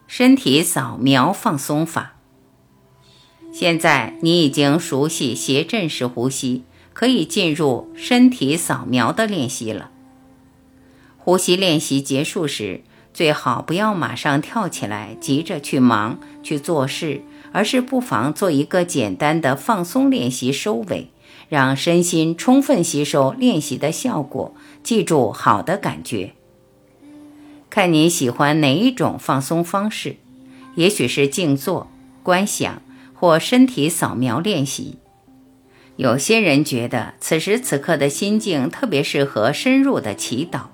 [0.08, 2.16] 身体扫描放松法。
[3.52, 9.92] 现在你已经熟悉斜振式呼吸，可以进入身体扫描的练习了。
[11.18, 12.84] 呼吸练习结束时。
[13.14, 17.22] 最好不要马上跳起来，急着去忙去做事，
[17.54, 21.12] 而是不妨做一个简单的放松练习收尾，
[21.48, 24.54] 让身心充分吸收练习的效果，
[24.84, 26.34] 记住好的感觉。
[27.76, 30.16] 看你喜欢哪一种放松方式，
[30.76, 31.92] 也许是静坐、
[32.24, 32.82] 观想
[33.14, 34.96] 或身体扫描练习。
[35.98, 40.68] 有些人觉得此时此刻的心境特别适合深入的祈祷，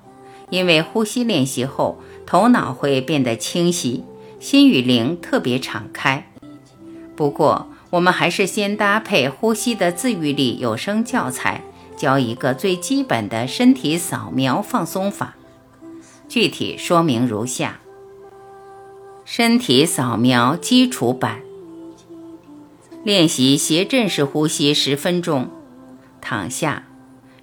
[0.52, 2.00] 因为呼吸练习后。
[2.28, 4.04] 头脑会变得清晰，
[4.40, 6.32] 心与灵特别敞开。
[7.16, 11.64] 不过，我们还是先搭配呼吸的自愈力有声教材，
[11.98, 15.36] 教一个最基本的身体扫描放松法。
[16.32, 17.82] 具体说明如下：
[19.26, 21.42] 身体扫描基础版，
[23.04, 25.50] 练习斜振式呼吸十分钟。
[26.22, 26.88] 躺下，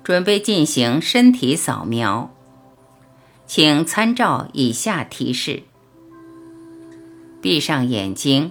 [0.03, 2.35] 准备进行身体扫描。
[3.47, 5.65] 请参照以下提示：
[7.43, 8.51] 闭上眼睛，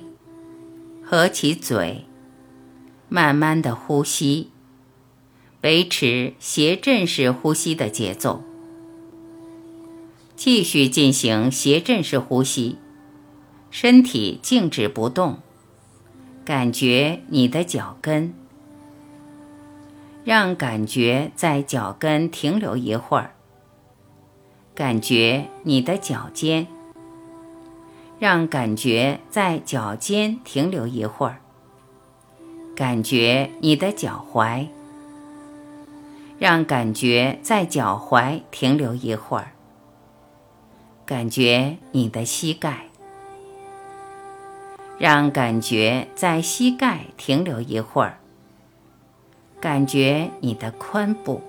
[1.04, 2.06] 合起嘴，
[3.10, 4.52] 慢慢的呼吸，
[5.64, 8.44] 维持斜振式呼吸的节奏。
[10.38, 12.78] 继续进行斜阵式呼吸，
[13.72, 15.40] 身体静止不动，
[16.46, 18.36] 感觉你的脚跟，
[20.24, 23.34] 让感觉在脚跟停留一会儿。
[24.76, 26.68] 感觉你的脚尖，
[28.20, 31.42] 让感觉在脚尖停留一会儿。
[32.76, 34.68] 感觉你的脚踝，
[36.38, 39.54] 让感觉在脚踝停留一会儿。
[41.08, 42.88] 感觉你的膝盖，
[44.98, 48.20] 让感觉在膝盖停留一会儿。
[49.62, 51.42] 感觉你的髋部。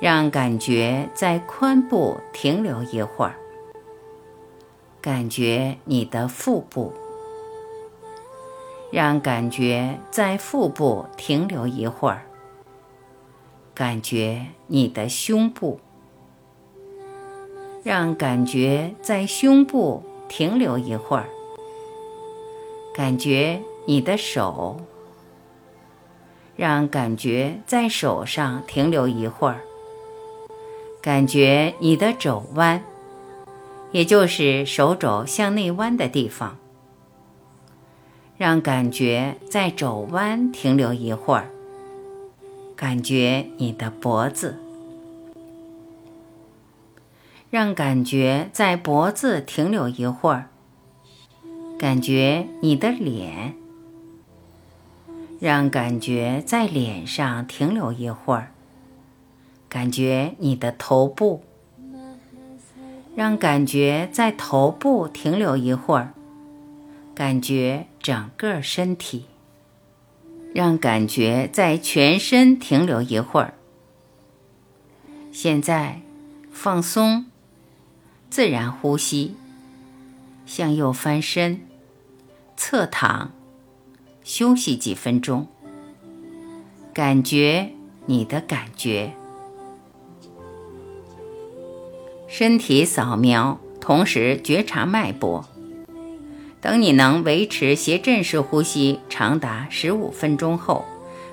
[0.00, 3.34] 让感觉在髋部停留一会儿，
[5.00, 6.92] 感觉你的腹部；
[8.92, 12.26] 让感觉在腹部停留一会儿，
[13.74, 15.80] 感觉你的胸部；
[17.84, 21.28] 让感觉在胸部停留一会儿，
[22.94, 24.78] 感觉你的手；
[26.56, 29.60] 让感觉在手上停留一会儿。
[31.02, 32.82] 感觉你的肘弯，
[33.92, 36.56] 也就是手肘向内弯的地方，
[38.38, 41.50] 让感觉在肘弯停留一会儿。
[42.74, 44.58] 感觉你的脖子，
[47.54, 50.48] 让感觉在脖子停留一会儿。
[51.78, 53.54] 感觉你的脸，
[55.38, 58.50] 让感觉在脸上停留一会儿。
[59.68, 61.44] 感觉你的头部，
[63.14, 66.12] 让感觉在头部停留一会儿，
[67.14, 69.26] 感觉整个身体。
[70.52, 73.54] 让感觉在全身停留一会儿。
[75.30, 76.00] 现在
[76.50, 77.26] 放松，
[78.34, 79.36] 自然呼吸，
[80.44, 81.60] 向右翻身，
[82.56, 83.30] 侧躺，
[84.24, 85.46] 休息几分钟。
[86.92, 87.70] 感觉
[88.06, 89.12] 你的感觉，
[92.26, 95.48] 身体扫描，同时觉察脉搏。
[96.60, 100.84] 等你能维持斜振式呼吸长达十五分钟后，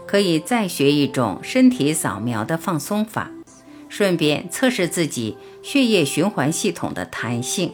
[0.06, 3.32] 可以再学一种身体扫描的放松法，
[3.92, 7.74] 顺便测试自己血液循环系统的弹性。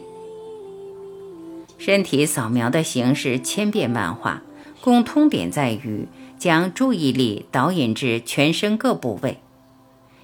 [1.78, 4.42] 身体扫描的形式千变万化，
[4.80, 9.38] 共通点在于将注意力导引至全身各部位，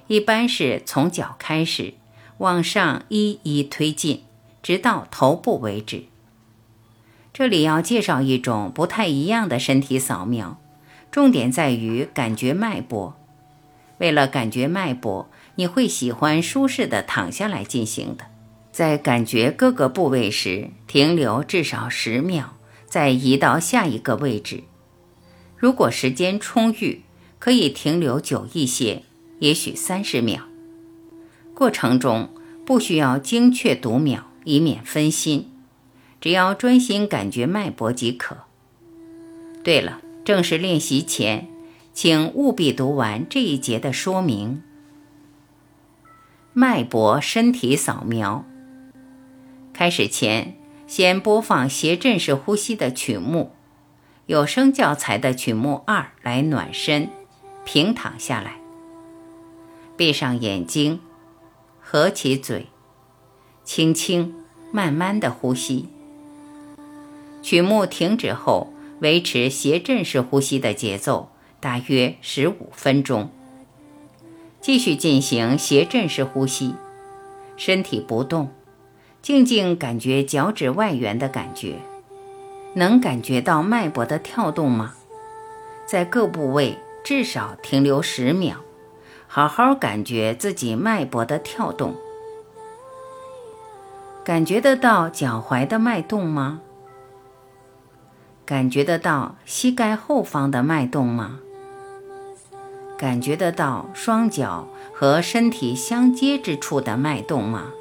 [0.07, 1.93] 一般是从脚开始，
[2.39, 4.23] 往上一一推进，
[4.61, 6.03] 直到头部为止。
[7.31, 10.59] 这里要介绍一种不太一样的身体扫描，
[11.09, 13.15] 重点在于感觉脉搏。
[13.99, 18.25] 为了感觉脉搏，你会喜欢舒适的躺下来进行的。
[18.71, 22.47] 在感觉各个部位时，停留至少十秒，
[22.85, 24.63] 再移到下一个位置。
[25.57, 27.03] 如果时间充裕，
[27.39, 29.03] 可以停留久一些，
[29.39, 30.41] 也许三十秒。
[31.53, 32.29] 过程中
[32.65, 35.49] 不需要精确读秒，以免分心。
[36.19, 38.39] 只要专心感觉脉搏即可。
[39.63, 41.47] 对了，正式练习前，
[41.93, 44.61] 请务必读完这一节的说明。
[46.57, 48.45] 脉搏身体扫描。
[49.73, 50.55] 开始前，
[50.87, 53.51] 先播放谐振式呼吸的曲目，
[54.27, 57.09] 有声教材的曲目二来暖身。
[57.65, 58.61] 平躺下来，
[59.97, 61.01] 闭上眼睛，
[61.81, 62.67] 合起嘴，
[63.65, 64.33] 轻轻
[64.71, 65.89] 慢慢的呼吸。
[67.41, 73.29] 曲目停止后，维持谐振式呼吸的节奏，大约十五分钟。
[74.65, 76.73] 继续进行斜阵式呼吸，
[77.55, 78.49] 身体不动，
[79.21, 81.75] 静静感觉脚趾外缘的感觉。
[82.73, 84.95] 能感觉到脉搏的跳动吗？
[85.85, 88.55] 在各部位至少停留十秒，
[89.27, 91.93] 好好感觉自己脉搏的跳动。
[94.23, 96.61] 感觉得到脚踝的脉动吗？
[98.43, 101.41] 感觉得到膝盖后方的脉动吗？
[102.97, 107.71] 感觉得到双脚和身体相接之处的脉动吗？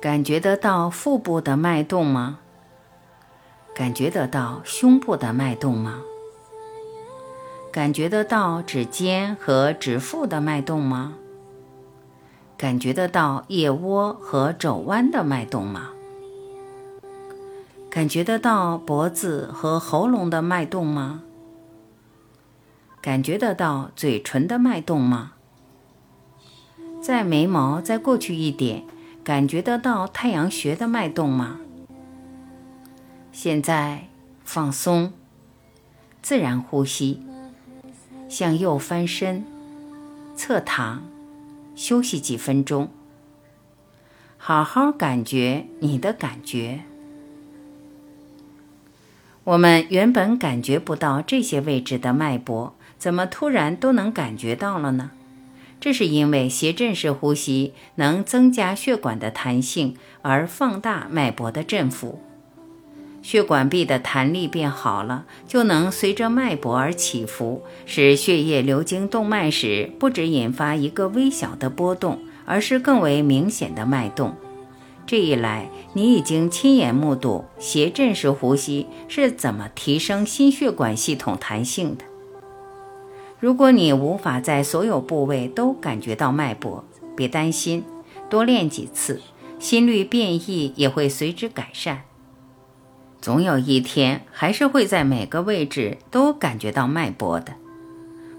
[0.00, 2.38] 感觉得到腹部的脉动吗？
[3.74, 6.00] 感觉得到胸部的脉动吗？
[7.70, 11.12] 感觉得到指尖和指腹的脉动吗？
[12.56, 15.90] 感觉得到腋窝和肘弯的脉动吗？
[17.90, 21.22] 感觉得到脖子和喉咙的脉动吗？
[23.06, 25.34] 感觉得到嘴唇的脉动吗？
[27.00, 28.82] 在眉毛再过去一点，
[29.22, 31.60] 感觉得到太阳穴的脉动吗？
[33.30, 34.08] 现在
[34.42, 35.12] 放松，
[36.20, 37.22] 自然呼吸，
[38.28, 39.44] 向右翻身，
[40.34, 41.04] 侧躺，
[41.76, 42.90] 休息几分钟，
[44.36, 46.80] 好好感觉你的感觉。
[49.44, 55.10] 我们原本感觉不到这些位置的脉搏，怎么突然都能感觉到了呢？
[55.78, 62.20] 这是因为谐振式呼吸能增加血管的弹性，而放大脉搏的振幅。
[63.22, 74.34] 血管壁的弹力变好了，就能随着脉搏而起伏，使血液流经动脉时，不只引发一个微小的波动，而是更为明显的脉动。
[75.06, 82.04] 这一来，你已经亲眼目睹谐振式呼吸是怎么提升心血管系统弹性的。
[83.46, 86.84] 如果你无法在所有部位都感觉到脉搏，
[87.14, 87.84] 别担心，
[88.28, 89.22] 多练几次，
[89.60, 92.02] 心率变异也会随之改善。
[93.20, 97.52] 总有一天，还是会在每个位置都感觉到脉搏的。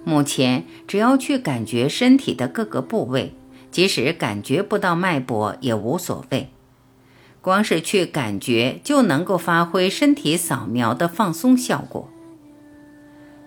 [0.03, 3.33] 目前，只要去感觉身体的各个部位，
[3.71, 6.49] 即使感觉不到脉搏也无所谓。
[7.39, 12.09] 光是去感觉就能够发挥身体扫描的放松效果。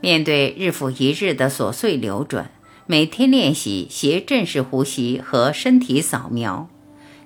[0.01, 2.51] 面对日复一日的琐碎流转，
[2.87, 6.69] 每天练习斜振式呼吸和身体扫描，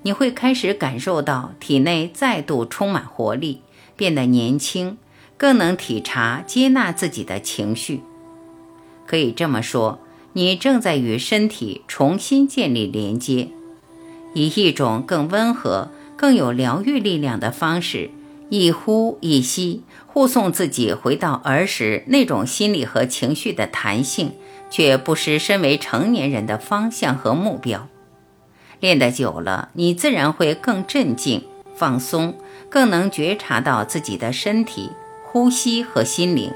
[0.03, 3.61] 你会开始感受到体内再度充满活力，
[3.97, 4.99] 变得年轻，
[5.37, 8.01] 更能体察接纳自己的情绪。
[9.07, 10.01] 可以这么说，
[10.33, 13.49] 你正在与身体重新建立连接。
[14.35, 18.11] 以一种更温和、更有疗愈力量的方式，
[18.51, 24.33] 一呼一吸，护送自己回到儿时那种心理和情绪的弹性，
[24.71, 27.89] 却不失身为成年人的方向和目标。
[28.81, 32.37] 练得久了，你自然会更镇静、放松，
[32.69, 34.91] 更能觉察到自己的身体、
[35.25, 36.53] 呼吸和心灵。